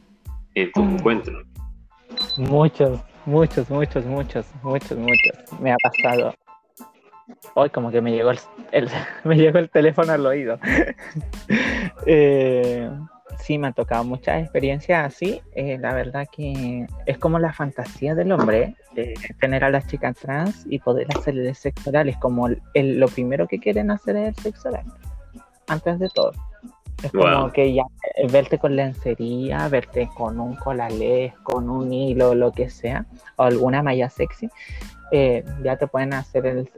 en 0.57 0.73
tu 0.73 0.83
mm. 0.83 0.95
encuentro? 0.97 1.43
Muchos, 2.37 3.01
muchos, 3.27 3.71
muchos, 3.71 4.05
muchos, 4.05 4.47
muchos, 4.65 4.99
muchos. 4.99 5.61
Me 5.61 5.71
ha 5.71 5.77
pasado. 5.81 6.35
Hoy 7.55 7.71
como 7.71 7.93
que 7.93 8.01
me 8.01 8.11
llegó 8.11 8.33
el, 8.33 8.41
me 9.25 9.37
llegó 9.37 9.61
el 9.61 9.71
teléfono 9.71 10.11
al 10.11 10.27
oído. 10.27 10.59
eh, 12.07 12.91
sí 13.43 13.59
me 13.59 13.69
ha 13.69 13.73
tocado 13.73 14.05
muchas 14.05 14.43
experiencias 14.43 15.05
así. 15.05 15.43
Eh, 15.55 15.79
la 15.79 15.93
verdad 15.95 16.27
que 16.31 16.87
es 17.07 17.19
como 17.19 17.39
la 17.39 17.53
fantasía 17.53 18.15
del 18.15 18.33
hombre, 18.33 18.77
de 18.95 19.15
tener 19.41 19.65
a 19.65 19.71
las 19.71 19.87
chicas 19.87 20.17
trans 20.17 20.65
y 20.69 20.79
poder 20.79 21.07
hacer 21.17 21.37
el 21.37 21.55
sexo 21.55 21.91
oral. 21.91 22.09
Es 22.09 22.17
como 22.19 22.49
el, 22.49 23.01
lo 23.01 23.09
primero 23.09 23.47
que 23.49 23.59
quieren 23.59 23.91
hacer 23.91 24.17
es 24.17 24.29
el 24.29 24.43
sexo 24.43 24.69
oral, 24.69 24.85
antes 25.67 25.99
de 25.99 26.09
todo. 26.09 26.33
Es 27.03 27.11
como 27.11 27.51
que 27.51 27.75
ya 27.75 27.83
eh, 28.15 28.29
verte 28.31 28.59
con 28.59 28.77
lencería, 28.77 29.67
verte 29.69 30.09
con 30.17 30.39
un 30.39 30.55
colalés, 30.55 31.35
con 31.43 31.69
un 31.69 31.93
hilo, 31.93 32.35
lo 32.35 32.53
que 32.53 32.71
sea, 32.71 33.07
o 33.37 33.43
alguna 33.43 33.83
malla 33.83 34.09
sexy, 34.09 34.49
eh, 35.11 35.45
ya 35.65 35.77
te 35.77 35.89
pueden 35.89 36.15
hacer 36.15 36.47
el, 36.47 36.71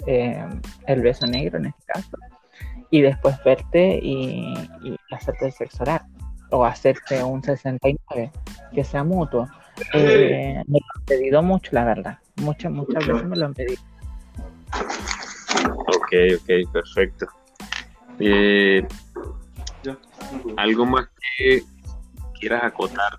el 0.86 1.02
beso 1.02 1.26
negro 1.26 1.58
en 1.58 1.66
este 1.66 1.82
caso 1.84 2.16
y 2.90 3.02
después 3.02 3.36
verte 3.44 3.98
y, 4.02 4.54
y, 4.82 4.96
hacerte 5.10 5.46
el 5.46 5.52
sexo 5.52 5.82
oral 5.82 6.02
o 6.50 6.64
hacerte 6.64 7.22
un 7.22 7.42
69 7.42 8.30
que 8.74 8.84
sea 8.84 9.04
mutuo. 9.04 9.48
Eh, 9.92 10.62
me 10.66 10.78
lo 10.78 10.86
han 10.94 11.04
pedido 11.04 11.42
mucho, 11.42 11.70
la 11.72 11.84
verdad. 11.84 12.18
Muchas, 12.36 12.70
muchas 12.70 13.06
veces 13.06 13.24
me 13.24 13.36
lo 13.36 13.46
han 13.46 13.54
pedido. 13.54 13.82
Ok, 15.96 16.12
ok, 16.40 16.72
perfecto. 16.72 17.26
Eh, 18.18 18.86
¿Algo 20.56 20.86
más 20.86 21.08
que 21.38 21.62
quieras 22.38 22.64
acotar? 22.64 23.18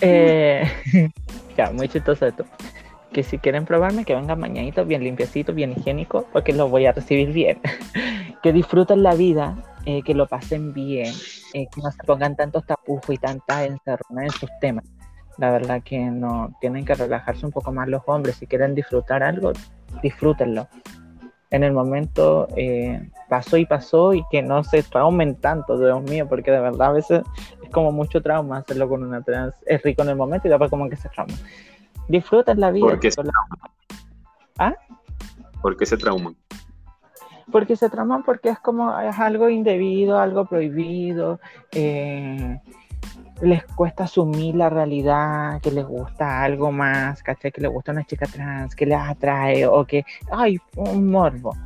Eh, 0.00 0.62
ya, 1.56 1.70
muy 1.72 1.88
chistoso 1.88 2.26
esto. 2.26 2.44
Que 3.12 3.24
si 3.24 3.38
quieren 3.38 3.64
probarme, 3.64 4.04
que 4.04 4.14
vengan 4.14 4.38
mañanitos, 4.38 4.86
bien 4.86 5.02
limpiecitos, 5.02 5.54
bien 5.54 5.72
higiénicos, 5.72 6.24
porque 6.32 6.52
los 6.52 6.70
voy 6.70 6.86
a 6.86 6.92
recibir 6.92 7.32
bien. 7.32 7.60
que 8.42 8.52
disfruten 8.52 9.02
la 9.02 9.14
vida 9.14 9.56
eh, 9.86 10.02
que 10.02 10.14
lo 10.14 10.26
pasen 10.26 10.72
bien, 10.72 11.14
eh, 11.54 11.66
que 11.72 11.80
no 11.80 11.90
se 11.90 12.02
pongan 12.04 12.36
tantos 12.36 12.66
tapujos 12.66 13.10
y 13.10 13.18
tantas 13.18 13.66
encerronas 13.66 14.24
en 14.24 14.30
sus 14.30 14.50
temas. 14.60 14.84
La 15.38 15.50
verdad 15.50 15.82
que 15.82 15.98
no 15.98 16.54
tienen 16.60 16.84
que 16.84 16.94
relajarse 16.94 17.46
un 17.46 17.52
poco 17.52 17.72
más 17.72 17.88
los 17.88 18.02
hombres. 18.06 18.36
Si 18.36 18.46
quieren 18.46 18.74
disfrutar 18.74 19.22
algo, 19.22 19.52
disfrútenlo. 20.02 20.68
En 21.50 21.64
el 21.64 21.72
momento 21.72 22.46
eh, 22.56 23.10
pasó 23.28 23.56
y 23.56 23.64
pasó 23.64 24.14
y 24.14 24.22
que 24.30 24.42
no 24.42 24.62
se 24.62 24.82
traumen 24.82 25.34
tanto, 25.36 25.78
Dios 25.78 26.02
mío, 26.02 26.28
porque 26.28 26.50
de 26.50 26.60
verdad 26.60 26.88
a 26.88 26.92
veces 26.92 27.22
es 27.62 27.70
como 27.70 27.90
mucho 27.90 28.22
trauma 28.22 28.58
hacerlo 28.58 28.88
con 28.88 29.02
una 29.02 29.22
trans. 29.22 29.54
Es 29.66 29.82
rico 29.82 30.02
en 30.02 30.10
el 30.10 30.16
momento 30.16 30.46
y 30.46 30.50
después 30.50 30.70
como 30.70 30.88
que 30.88 30.96
se 30.96 31.08
trauma. 31.08 31.34
Disfruten 32.06 32.60
la 32.60 32.70
vida. 32.70 32.86
¿Por 32.86 33.00
qué 33.00 33.10
se 33.10 33.22
trauma? 33.22 33.70
¿Ah? 34.58 34.74
¿Por 35.62 35.76
qué 35.76 35.86
se 35.86 35.96
trauman? 35.96 36.36
Porque 37.50 37.76
se 37.76 37.90
traman 37.90 38.22
porque 38.22 38.50
es 38.50 38.58
como 38.58 38.98
es 39.00 39.18
algo 39.18 39.48
indebido, 39.48 40.18
algo 40.18 40.46
prohibido, 40.46 41.40
eh, 41.72 42.58
les 43.42 43.64
cuesta 43.64 44.04
asumir 44.04 44.54
la 44.54 44.68
realidad, 44.68 45.60
que 45.60 45.70
les 45.70 45.86
gusta 45.86 46.42
algo 46.42 46.70
más, 46.72 47.22
¿cachai? 47.22 47.52
Que 47.52 47.60
les 47.60 47.70
gusta 47.70 47.92
una 47.92 48.04
chica 48.04 48.26
trans, 48.26 48.74
que 48.74 48.86
les 48.86 48.98
atrae 48.98 49.66
o 49.66 49.84
que, 49.86 50.04
ay, 50.30 50.58
un 50.76 51.10
morbo. 51.10 51.56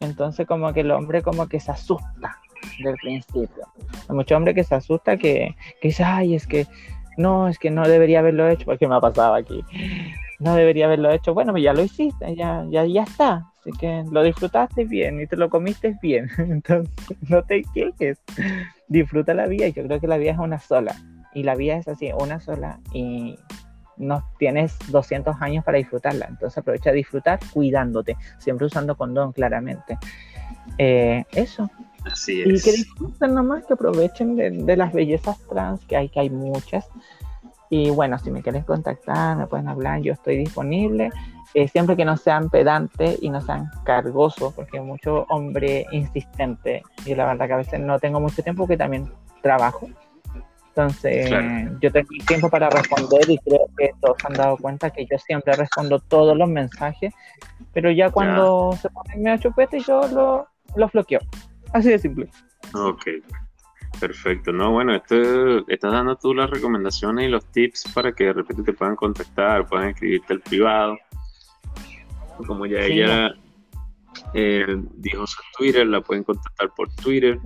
Entonces 0.00 0.46
como 0.46 0.72
que 0.72 0.80
el 0.80 0.90
hombre 0.90 1.22
como 1.22 1.48
que 1.48 1.58
se 1.58 1.72
asusta 1.72 2.38
del 2.82 2.96
principio. 2.96 3.66
Hay 4.08 4.14
mucho 4.14 4.36
hombre 4.36 4.54
que 4.54 4.64
se 4.64 4.74
asusta 4.74 5.16
que, 5.16 5.56
que 5.80 5.88
dice, 5.88 6.04
ay, 6.04 6.34
es 6.34 6.46
que 6.46 6.66
no, 7.16 7.48
es 7.48 7.58
que 7.58 7.70
no 7.70 7.86
debería 7.88 8.20
haberlo 8.20 8.48
hecho, 8.48 8.66
porque 8.66 8.86
me 8.86 8.94
ha 8.94 9.00
pasado 9.00 9.34
aquí. 9.34 9.64
No 10.38 10.54
debería 10.54 10.86
haberlo 10.86 11.10
hecho. 11.10 11.34
Bueno, 11.34 11.56
ya 11.56 11.72
lo 11.72 11.82
hiciste, 11.82 12.36
ya, 12.36 12.64
ya, 12.68 12.84
ya 12.84 13.02
está. 13.02 13.46
Así 13.66 13.76
que 13.78 14.04
lo 14.12 14.22
disfrutaste 14.22 14.84
bien 14.84 15.20
y 15.20 15.26
te 15.26 15.36
lo 15.36 15.50
comiste 15.50 15.98
bien. 16.00 16.30
Entonces, 16.38 16.94
no 17.28 17.42
te 17.42 17.64
quejes. 17.74 18.18
Disfruta 18.86 19.34
la 19.34 19.46
vida. 19.46 19.66
Yo 19.68 19.82
creo 19.84 19.98
que 20.00 20.06
la 20.06 20.18
vida 20.18 20.32
es 20.32 20.38
una 20.38 20.60
sola. 20.60 20.94
Y 21.34 21.42
la 21.42 21.56
vida 21.56 21.76
es 21.76 21.88
así, 21.88 22.10
una 22.16 22.38
sola. 22.38 22.78
Y 22.92 23.36
no 23.96 24.24
tienes 24.38 24.78
200 24.88 25.34
años 25.40 25.64
para 25.64 25.78
disfrutarla. 25.78 26.26
Entonces 26.26 26.58
aprovecha 26.58 26.90
de 26.90 26.98
disfrutar 26.98 27.40
cuidándote. 27.52 28.16
Siempre 28.38 28.66
usando 28.66 28.96
condón, 28.96 29.32
claramente. 29.32 29.98
Eh, 30.78 31.24
eso. 31.32 31.68
Así 32.04 32.42
es. 32.42 32.46
Y 32.46 32.64
que 32.64 32.76
disfruten 32.76 33.34
nomás, 33.34 33.64
que 33.64 33.72
aprovechen 33.72 34.36
de, 34.36 34.50
de 34.52 34.76
las 34.76 34.92
bellezas 34.92 35.40
trans, 35.48 35.84
que 35.86 35.96
hay, 35.96 36.08
que 36.08 36.20
hay 36.20 36.30
muchas. 36.30 36.86
Y 37.68 37.90
bueno, 37.90 38.16
si 38.20 38.30
me 38.30 38.42
quieren 38.42 38.62
contactar, 38.62 39.36
me 39.36 39.48
pueden 39.48 39.66
hablar, 39.66 40.00
yo 40.02 40.12
estoy 40.12 40.36
disponible. 40.36 41.10
Eh, 41.54 41.68
siempre 41.68 41.96
que 41.96 42.04
no 42.04 42.16
sean 42.16 42.50
pedantes 42.50 43.18
y 43.22 43.30
no 43.30 43.40
sean 43.40 43.70
cargosos, 43.84 44.52
porque 44.52 44.80
mucho 44.80 45.24
hombre 45.28 45.86
insistente 45.90 46.82
y 47.04 47.14
la 47.14 47.26
verdad 47.26 47.46
que 47.46 47.52
a 47.52 47.58
veces 47.58 47.80
no 47.80 47.98
tengo 47.98 48.20
mucho 48.20 48.42
tiempo 48.42 48.64
porque 48.64 48.76
también 48.76 49.10
trabajo. 49.42 49.88
Entonces, 50.68 51.30
yo 51.80 51.90
tengo 51.90 52.08
tiempo 52.26 52.50
para 52.50 52.68
responder 52.68 53.30
y 53.30 53.38
creo 53.38 53.66
que 53.78 53.92
todos 53.98 54.22
han 54.26 54.34
dado 54.34 54.58
cuenta 54.58 54.90
que 54.90 55.06
yo 55.06 55.16
siempre 55.16 55.54
respondo 55.54 56.00
todos 56.00 56.36
los 56.36 56.50
mensajes, 56.50 57.14
pero 57.72 57.90
ya 57.90 58.10
cuando 58.10 58.72
se 58.78 58.90
ponen 58.90 59.22
medio 59.22 59.38
chupete 59.38 59.80
yo 59.80 60.06
lo, 60.08 60.46
lo 60.74 60.88
bloqueo. 60.88 61.20
Así 61.72 61.88
de 61.88 61.98
simple. 61.98 62.28
Ok, 62.74 63.06
perfecto. 63.98 64.52
No, 64.52 64.72
bueno, 64.72 64.94
esto, 64.94 65.66
estás 65.68 65.92
dando 65.92 66.16
tú 66.16 66.34
las 66.34 66.50
recomendaciones 66.50 67.26
y 67.26 67.30
los 67.30 67.46
tips 67.46 67.90
para 67.94 68.12
que 68.12 68.24
de 68.24 68.32
repente 68.34 68.62
te 68.62 68.74
puedan 68.74 68.96
contactar, 68.96 69.66
puedan 69.66 69.88
escribirte 69.88 70.34
al 70.34 70.40
privado 70.40 70.98
Como 72.44 72.66
ya 72.66 72.80
ella 72.80 73.34
eh, 74.34 74.66
dijo 74.94 75.26
su 75.26 75.40
Twitter, 75.56 75.86
la 75.86 76.00
pueden 76.00 76.24
contactar 76.24 76.72
por 76.74 76.92
Twitter, 76.94 77.38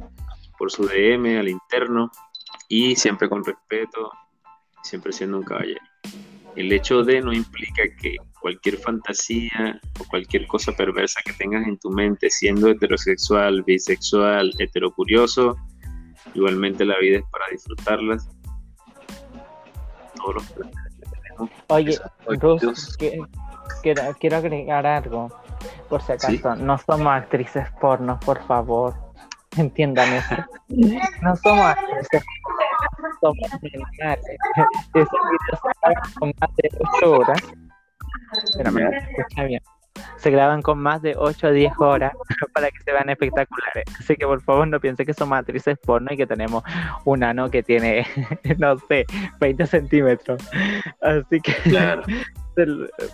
por 0.58 0.70
su 0.70 0.86
DM 0.86 1.38
al 1.38 1.48
interno 1.48 2.10
y 2.68 2.96
siempre 2.96 3.28
con 3.28 3.44
respeto, 3.44 4.10
siempre 4.82 5.12
siendo 5.12 5.38
un 5.38 5.44
caballero. 5.44 5.80
El 6.56 6.72
hecho 6.72 7.04
de 7.04 7.20
no 7.20 7.32
implica 7.32 7.82
que 8.00 8.16
cualquier 8.40 8.76
fantasía 8.76 9.80
o 10.00 10.04
cualquier 10.04 10.46
cosa 10.46 10.72
perversa 10.72 11.20
que 11.24 11.32
tengas 11.32 11.66
en 11.66 11.78
tu 11.78 11.90
mente, 11.90 12.28
siendo 12.30 12.68
heterosexual, 12.68 13.62
bisexual, 13.62 14.52
heterocurioso, 14.58 15.56
igualmente 16.34 16.84
la 16.84 16.98
vida 16.98 17.18
es 17.18 17.24
para 17.30 17.46
disfrutarlas. 17.50 18.28
Todos 20.16 20.34
los 20.34 20.54
Oye, 21.68 21.98
Rus, 22.26 22.96
quiero, 23.82 24.02
quiero 24.18 24.36
agregar 24.36 24.86
algo, 24.86 25.28
por 25.88 26.02
si 26.02 26.12
acaso. 26.12 26.56
No 26.56 26.78
somos 26.78 27.12
actrices 27.12 27.68
porno, 27.80 28.18
por 28.20 28.42
favor. 28.46 28.94
Entiendan 29.56 30.12
eso. 30.12 30.36
No 31.22 31.34
somos 31.36 31.64
actrices 31.64 32.22
somos 33.20 33.36
criminales. 33.60 34.24
Videos 34.94 35.08
se 35.22 35.68
graban 35.82 36.12
con 36.18 36.32
más 36.40 36.56
de 36.56 36.70
8 36.78 37.12
horas. 37.12 37.42
Escucha 38.58 39.44
bien. 39.44 39.62
Se 40.16 40.30
graban 40.30 40.62
con 40.62 40.78
más 40.78 41.02
de 41.02 41.14
8 41.16 41.48
o 41.48 41.50
10 41.50 41.72
horas 41.78 42.12
para 42.54 42.70
que 42.70 42.78
se 42.84 42.92
vean 42.92 43.08
espectaculares. 43.10 43.84
Así 43.98 44.16
que 44.16 44.26
por 44.26 44.40
favor 44.42 44.68
no 44.68 44.80
piensen 44.80 45.06
que 45.06 45.14
somos 45.14 45.38
actrices 45.38 45.78
porno 45.78 46.08
y 46.12 46.16
que 46.16 46.26
tenemos 46.26 46.62
un 47.04 47.22
ano 47.24 47.50
que 47.50 47.62
tiene, 47.62 48.06
no 48.58 48.78
sé, 48.78 49.06
20 49.40 49.66
centímetros. 49.66 50.42
Así 51.00 51.40
que, 51.40 51.52
claro. 51.70 52.02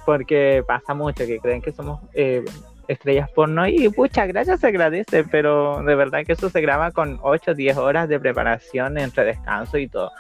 Porque 0.04 0.64
pasa 0.66 0.94
mucho 0.94 1.26
que 1.26 1.38
creen 1.38 1.62
que 1.62 1.72
somos 1.72 2.00
eh, 2.14 2.44
estrellas 2.88 3.30
porno 3.30 3.66
y 3.66 3.88
muchas 3.96 4.28
gracias 4.28 4.61
se 4.61 4.68
agradece, 4.68 5.24
pero 5.24 5.82
de 5.82 5.94
verdad 5.94 6.24
que 6.24 6.32
eso 6.32 6.50
se 6.50 6.61
graba 6.61 6.90
con 6.90 7.18
8 7.22 7.50
o 7.50 7.54
10 7.54 7.76
horas 7.76 8.09
de 8.09 8.20
preparación 8.20 8.98
entre 8.98 9.24
descanso 9.24 9.78
y 9.78 9.88
todo. 9.88 10.11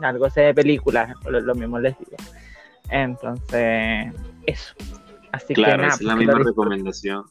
Algo 0.00 0.28
se 0.30 0.42
de 0.42 0.54
películas, 0.54 1.14
lo, 1.26 1.54
mismo 1.54 1.78
les 1.78 1.96
digo. 1.98 2.16
Entonces, 2.90 4.12
eso. 4.46 4.74
Así 5.32 5.54
claro, 5.54 5.82
que 5.82 5.88
es 5.88 6.02
la 6.02 6.16
misma 6.16 6.38
recomendación. 6.38 7.24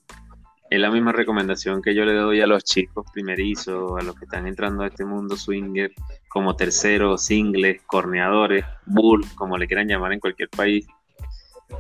Es 0.70 0.80
la 0.80 0.90
misma 0.90 1.12
recomendación 1.12 1.82
que 1.82 1.94
yo 1.94 2.04
le 2.04 2.14
doy 2.14 2.42
a 2.42 2.48
los 2.48 2.64
chicos 2.64 3.06
primerizos, 3.14 4.00
a 4.00 4.04
los 4.04 4.16
que 4.16 4.26
están 4.26 4.48
entrando 4.48 4.84
a 4.84 4.88
este 4.88 5.06
mundo 5.06 5.38
swinger, 5.38 5.92
como 6.30 6.56
terceros, 6.56 7.24
singles, 7.24 7.82
corneadores, 7.84 8.66
bull, 8.86 9.24
como 9.36 9.58
le 9.58 9.68
quieran 9.68 9.88
llamar 9.88 10.14
en 10.14 10.20
cualquier 10.20 10.50
país, 10.50 10.88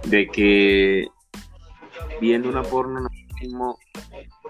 de 0.05 0.27
que 0.27 1.07
viendo 2.19 2.49
una 2.49 2.63
porno 2.63 3.01
no 3.01 3.07
es 3.07 3.41
mismo 3.41 3.79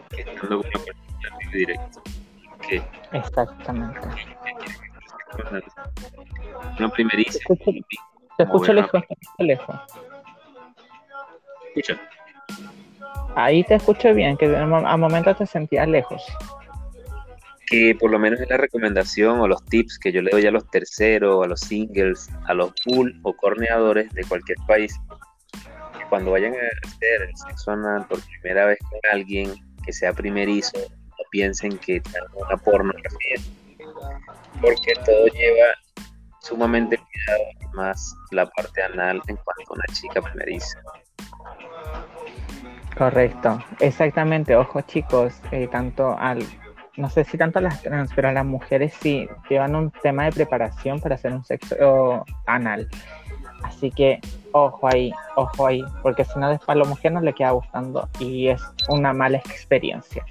que 0.10 0.22
estando 0.22 0.62
con 0.62 0.68
una 0.68 0.80
persona 0.86 1.38
directo. 1.52 2.02
Exactamente. 3.12 4.00
Una 6.80 6.90
primeriza. 6.90 7.40
Te 8.38 8.44
escucho, 8.44 8.74
lejos, 8.74 9.04
te 9.08 9.14
escucho 9.14 9.44
lejos. 9.44 9.76
Escucha. 11.68 12.02
Ahí 13.36 13.64
te 13.64 13.76
escucho 13.76 14.14
bien, 14.14 14.38
que 14.38 14.56
a 14.56 14.98
momentos 14.98 15.38
te 15.38 15.46
sentías 15.46 15.88
lejos. 15.88 16.24
Que 17.68 17.96
por 18.00 18.12
lo 18.12 18.20
menos 18.20 18.40
es 18.40 18.50
la 18.50 18.58
recomendación 18.58 19.40
o 19.40 19.48
los 19.48 19.64
tips 19.66 19.98
que 19.98 20.12
yo 20.12 20.22
le 20.22 20.32
doy 20.32 20.46
a 20.46 20.52
los 20.52 20.70
terceros, 20.70 21.44
a 21.44 21.48
los 21.48 21.60
singles, 21.62 22.30
a 22.46 22.54
los 22.54 22.72
pool 22.84 23.20
o 23.24 23.34
corneadores 23.34 24.12
de 24.14 24.24
cualquier 24.26 24.58
país, 24.68 25.00
cuando 26.14 26.30
vayan 26.30 26.54
a 26.54 26.88
hacer 26.88 27.24
el 27.28 27.36
sexo 27.36 27.72
anal 27.72 28.06
por 28.08 28.20
primera 28.40 28.68
vez 28.68 28.78
con 28.88 29.00
alguien 29.12 29.52
que 29.84 29.92
sea 29.92 30.14
primerizo, 30.14 30.78
no 30.78 31.26
piensen 31.32 31.76
que 31.80 31.96
es 31.96 32.04
una 32.36 32.56
pornografía, 32.56 33.38
porque 34.62 34.94
todo 35.04 35.26
lleva 35.26 35.74
sumamente 36.40 37.00
cuidado, 37.00 37.74
más 37.74 38.16
la 38.30 38.46
parte 38.46 38.84
anal 38.84 39.24
en 39.28 39.38
cuanto 39.38 39.72
a 39.72 39.74
una 39.74 39.86
chica 39.92 40.22
primeriza. 40.22 40.84
Correcto, 42.96 43.66
exactamente. 43.80 44.56
Ojo 44.56 44.82
chicos, 44.82 45.34
eh, 45.52 45.68
tanto 45.68 46.16
al, 46.20 46.46
no 46.96 47.10
sé 47.10 47.24
si 47.24 47.40
tanto 47.40 47.58
a 47.58 47.64
las 47.64 47.82
trans, 47.82 48.12
pero 48.16 48.28
a 48.28 48.34
las 48.34 48.46
mujeres 48.46 48.94
sí 49.02 49.28
llevan 49.50 49.76
un 49.76 49.90
tema 50.04 50.26
de 50.26 50.32
preparación 50.32 51.02
para 51.02 51.16
hacer 51.16 51.34
un 51.34 51.44
sexo 51.44 52.24
anal. 52.46 52.88
Así 53.64 53.92
que 53.92 54.20
ojo 54.52 54.88
ahí, 54.88 55.12
ojo 55.36 55.68
ahí, 55.68 55.84
porque 56.02 56.24
si 56.26 56.40
no 56.40 56.50
después 56.50 56.70
a 56.70 56.80
la 56.80 56.86
mujer 56.86 57.12
no 57.12 57.22
le 57.22 57.34
queda 57.34 57.52
gustando 57.52 58.08
y 58.20 58.48
es 58.48 58.62
una 58.90 59.14
mala 59.14 59.38
experiencia. 59.38 60.24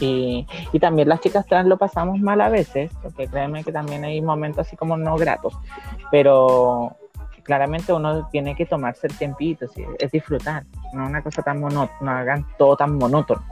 Y, 0.00 0.46
y, 0.72 0.78
también 0.80 1.08
las 1.08 1.20
chicas 1.20 1.46
trans 1.46 1.68
lo 1.68 1.76
pasamos 1.76 2.18
mal 2.18 2.40
a 2.40 2.48
veces, 2.48 2.90
porque 3.02 3.28
créeme 3.28 3.62
que 3.62 3.70
también 3.70 4.02
hay 4.04 4.20
momentos 4.20 4.66
así 4.66 4.76
como 4.76 4.96
no 4.96 5.16
gratos, 5.16 5.56
pero 6.10 6.96
claramente 7.44 7.92
uno 7.92 8.26
tiene 8.30 8.56
que 8.56 8.66
tomarse 8.66 9.06
el 9.06 9.16
tiempito, 9.16 9.66
es 9.98 10.10
disfrutar, 10.10 10.64
no 10.92 11.06
una 11.06 11.22
cosa 11.22 11.42
tan 11.42 11.60
monótona, 11.60 11.98
no 12.00 12.10
hagan 12.10 12.46
todo 12.58 12.76
tan 12.76 12.96
monótono. 12.96 13.44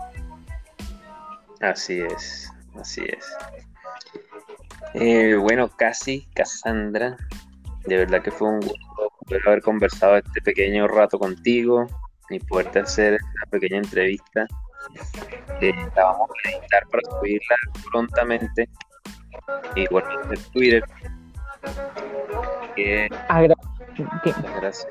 Así 1.61 2.01
es, 2.01 2.51
así 2.81 3.03
es. 3.07 3.37
Eh, 4.95 5.37
bueno, 5.37 5.68
casi, 5.68 6.27
Cassandra, 6.35 7.16
de 7.85 7.97
verdad 7.99 8.23
que 8.23 8.33
fue 8.33 8.49
un 8.49 8.61
gusto 8.61 9.12
poder 9.33 9.49
haber 9.49 9.62
conversado 9.62 10.16
este 10.16 10.42
pequeño 10.42 10.87
rato 10.88 11.18
contigo 11.18 11.87
y 12.29 12.38
poderte 12.40 12.81
hacer 12.81 13.14
una 13.14 13.51
pequeña 13.51 13.79
entrevista. 13.79 14.47
Eh, 15.61 15.73
la 15.97 16.05
vamos 16.05 16.31
a 16.45 16.51
editar 16.51 16.83
para 16.90 17.03
subirla 17.11 17.57
prontamente. 17.90 18.68
Igual 19.77 20.05
en 20.31 20.42
Twitter. 20.53 20.85
gracias. 24.61 24.88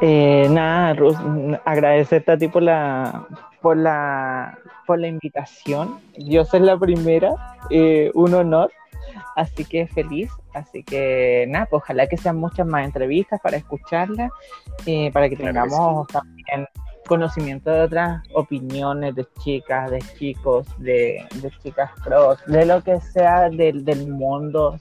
Eh, 0.00 0.46
nada, 0.50 0.94
Rus, 0.94 1.16
agradecerte 1.64 2.32
a 2.32 2.38
ti 2.38 2.48
por 2.48 2.62
la, 2.62 3.26
por 3.60 3.76
la, 3.76 4.58
por 4.86 4.98
la 4.98 5.08
invitación. 5.08 6.00
Yo 6.16 6.44
soy 6.44 6.60
la 6.60 6.78
primera, 6.78 7.30
eh, 7.70 8.10
un 8.14 8.34
honor. 8.34 8.70
Así 9.38 9.64
que 9.64 9.86
feliz, 9.86 10.32
así 10.52 10.82
que 10.82 11.46
nada, 11.48 11.66
pues 11.66 11.84
ojalá 11.84 12.08
que 12.08 12.16
sean 12.16 12.38
muchas 12.38 12.66
más 12.66 12.84
entrevistas 12.84 13.40
para 13.40 13.56
escucharlas, 13.56 14.32
eh, 14.84 15.12
para 15.12 15.28
que 15.28 15.36
tengamos 15.36 16.08
también 16.08 16.66
conocimiento 17.06 17.70
de 17.70 17.82
otras 17.82 18.20
opiniones 18.34 19.14
de 19.14 19.24
chicas, 19.38 19.92
de 19.92 20.00
chicos, 20.18 20.66
de, 20.78 21.24
chicas 21.62 21.92
cross, 22.02 22.44
de 22.48 22.66
lo 22.66 22.82
que 22.82 23.00
sea 23.00 23.48
del, 23.48 24.08
mundo 24.08 24.80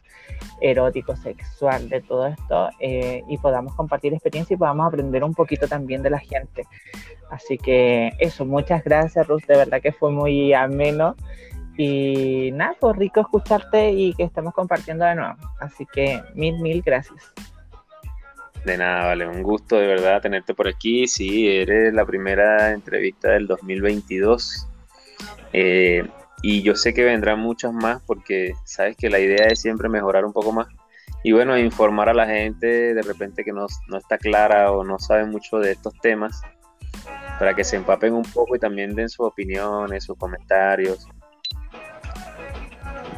erótico, 0.59 1.15
sexual, 1.15 1.87
de 1.87 2.01
todo 2.01 2.25
esto, 2.25 2.69
eh, 2.79 3.21
y 3.29 3.37
podamos 3.37 3.75
compartir 3.75 4.11
experiencia 4.11 4.55
y 4.55 4.57
podamos 4.57 4.87
aprender 4.87 5.23
un 5.23 5.35
poquito 5.35 5.67
también 5.67 6.01
de 6.01 6.09
la 6.09 6.19
gente. 6.19 6.63
Así 7.29 7.59
que 7.59 8.11
eso, 8.17 8.43
muchas 8.43 8.83
gracias 8.83 9.27
Ruth, 9.27 9.45
de 9.47 9.55
verdad 9.55 9.83
que 9.83 9.91
fue 9.91 10.11
muy 10.11 10.51
ameno 10.51 11.15
y 11.77 12.51
nada, 12.53 12.75
pues 12.79 12.95
rico 12.97 13.21
escucharte 13.21 13.91
y 13.91 14.13
que 14.15 14.23
estemos 14.23 14.53
compartiendo 14.53 15.05
de 15.05 15.15
nuevo. 15.15 15.35
Así 15.59 15.85
que 15.85 16.21
mil, 16.33 16.59
mil 16.59 16.81
gracias. 16.81 17.31
De 18.65 18.77
nada, 18.77 19.05
vale, 19.05 19.27
un 19.27 19.43
gusto 19.43 19.77
de 19.77 19.85
verdad 19.85 20.21
tenerte 20.21 20.55
por 20.55 20.67
aquí. 20.67 21.07
Sí, 21.07 21.47
eres 21.47 21.93
la 21.93 22.05
primera 22.05 22.71
entrevista 22.71 23.29
del 23.29 23.45
2022. 23.45 24.67
Eh, 25.53 26.05
y 26.41 26.63
yo 26.63 26.75
sé 26.75 26.93
que 26.93 27.03
vendrán 27.03 27.39
muchas 27.39 27.71
más 27.73 28.01
porque 28.05 28.53
sabes 28.65 28.97
que 28.97 29.09
la 29.09 29.19
idea 29.19 29.47
es 29.47 29.61
siempre 29.61 29.87
mejorar 29.87 30.25
un 30.25 30.33
poco 30.33 30.51
más. 30.51 30.67
Y 31.23 31.31
bueno, 31.31 31.57
informar 31.57 32.09
a 32.09 32.13
la 32.13 32.25
gente 32.25 32.95
de 32.95 33.01
repente 33.03 33.43
que 33.43 33.53
no, 33.53 33.67
no 33.87 33.97
está 33.97 34.17
clara 34.17 34.71
o 34.71 34.83
no 34.83 34.97
sabe 34.97 35.25
mucho 35.25 35.59
de 35.59 35.71
estos 35.71 35.93
temas 36.01 36.41
para 37.37 37.55
que 37.55 37.63
se 37.63 37.75
empapen 37.75 38.13
un 38.13 38.23
poco 38.23 38.55
y 38.55 38.59
también 38.59 38.95
den 38.95 39.09
sus 39.09 39.27
opiniones, 39.27 40.05
sus 40.05 40.17
comentarios 40.17 41.07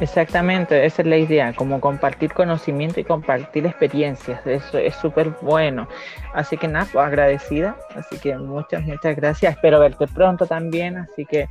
Exactamente, 0.00 0.86
esa 0.86 1.02
es 1.02 1.08
la 1.08 1.18
idea, 1.18 1.52
como 1.52 1.78
compartir 1.78 2.32
conocimiento 2.32 3.00
y 3.00 3.04
compartir 3.04 3.66
experiencias, 3.66 4.46
eso 4.46 4.78
es 4.78 4.94
súper 4.96 5.34
bueno. 5.42 5.86
Así 6.32 6.56
que 6.56 6.68
nada, 6.68 6.86
pues 6.90 7.04
agradecida, 7.04 7.76
así 7.94 8.18
que 8.18 8.34
muchas, 8.38 8.82
muchas 8.82 9.14
gracias, 9.14 9.54
espero 9.54 9.78
verte 9.78 10.06
pronto 10.06 10.46
también, 10.46 10.96
así 10.96 11.26
que 11.26 11.48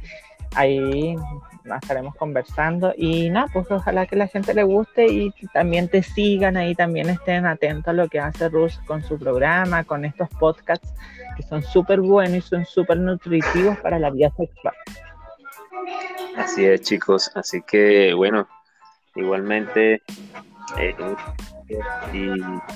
ahí 0.56 1.16
estaremos 1.80 2.16
conversando 2.16 2.92
y 2.98 3.30
nada, 3.30 3.48
pues 3.54 3.70
ojalá 3.70 4.08
que 4.08 4.16
la 4.16 4.26
gente 4.26 4.56
le 4.56 4.64
guste 4.64 5.06
y 5.06 5.32
también 5.54 5.88
te 5.88 6.02
sigan 6.02 6.58
ahí, 6.58 6.74
también 6.74 7.08
estén 7.08 7.46
atentos 7.46 7.90
a 7.90 7.94
lo 7.94 8.08
que 8.08 8.20
hace 8.20 8.50
Rus 8.50 8.80
con 8.88 9.04
su 9.04 9.20
programa, 9.20 9.84
con 9.84 10.06
estos 10.06 10.28
podcasts 10.40 10.92
que 11.38 11.44
son 11.44 11.62
súper 11.62 12.02
buenos 12.02 12.38
y 12.38 12.42
son 12.42 12.66
súper 12.66 12.98
nutritivos 12.98 13.78
para 13.78 14.00
la 14.00 14.10
vida 14.10 14.32
sexual. 14.36 14.74
Así 16.38 16.66
es, 16.66 16.82
chicos. 16.82 17.32
Así 17.36 17.62
que, 17.62 18.14
bueno, 18.14 18.48
igualmente, 19.16 20.02
eh, 20.78 20.96
y 22.14 22.30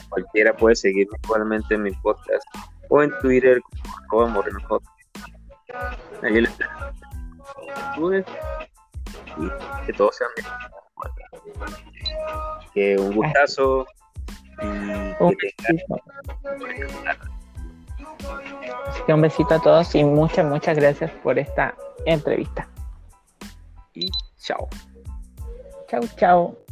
cualquiera 0.09 0.55
puede 0.55 0.75
seguir 0.75 1.07
igualmente 1.23 1.75
en 1.75 1.83
mi 1.83 1.91
podcast 1.91 2.43
o 2.89 3.01
en 3.01 3.11
Twitter 3.19 3.61
como 4.09 4.27
Moreno 4.27 4.59
les 6.21 6.51
y 9.37 9.85
que 9.85 9.93
todos 9.93 10.15
sean 10.15 10.29
bien. 10.35 10.47
Que 12.73 12.97
un 12.97 13.15
gustazo 13.15 13.85
y 14.61 14.65
Un 15.19 15.35
besito. 15.41 16.01
Un 19.07 19.21
besito 19.21 19.53
a 19.55 19.59
todos 19.59 19.95
y 19.95 20.03
muchas, 20.03 20.45
muchas 20.45 20.77
gracias 20.77 21.11
por 21.23 21.37
esta 21.39 21.75
entrevista. 22.05 22.67
e 23.95 24.07
tchau. 24.39 24.69
Tchau, 25.87 26.07
tchau. 26.17 26.62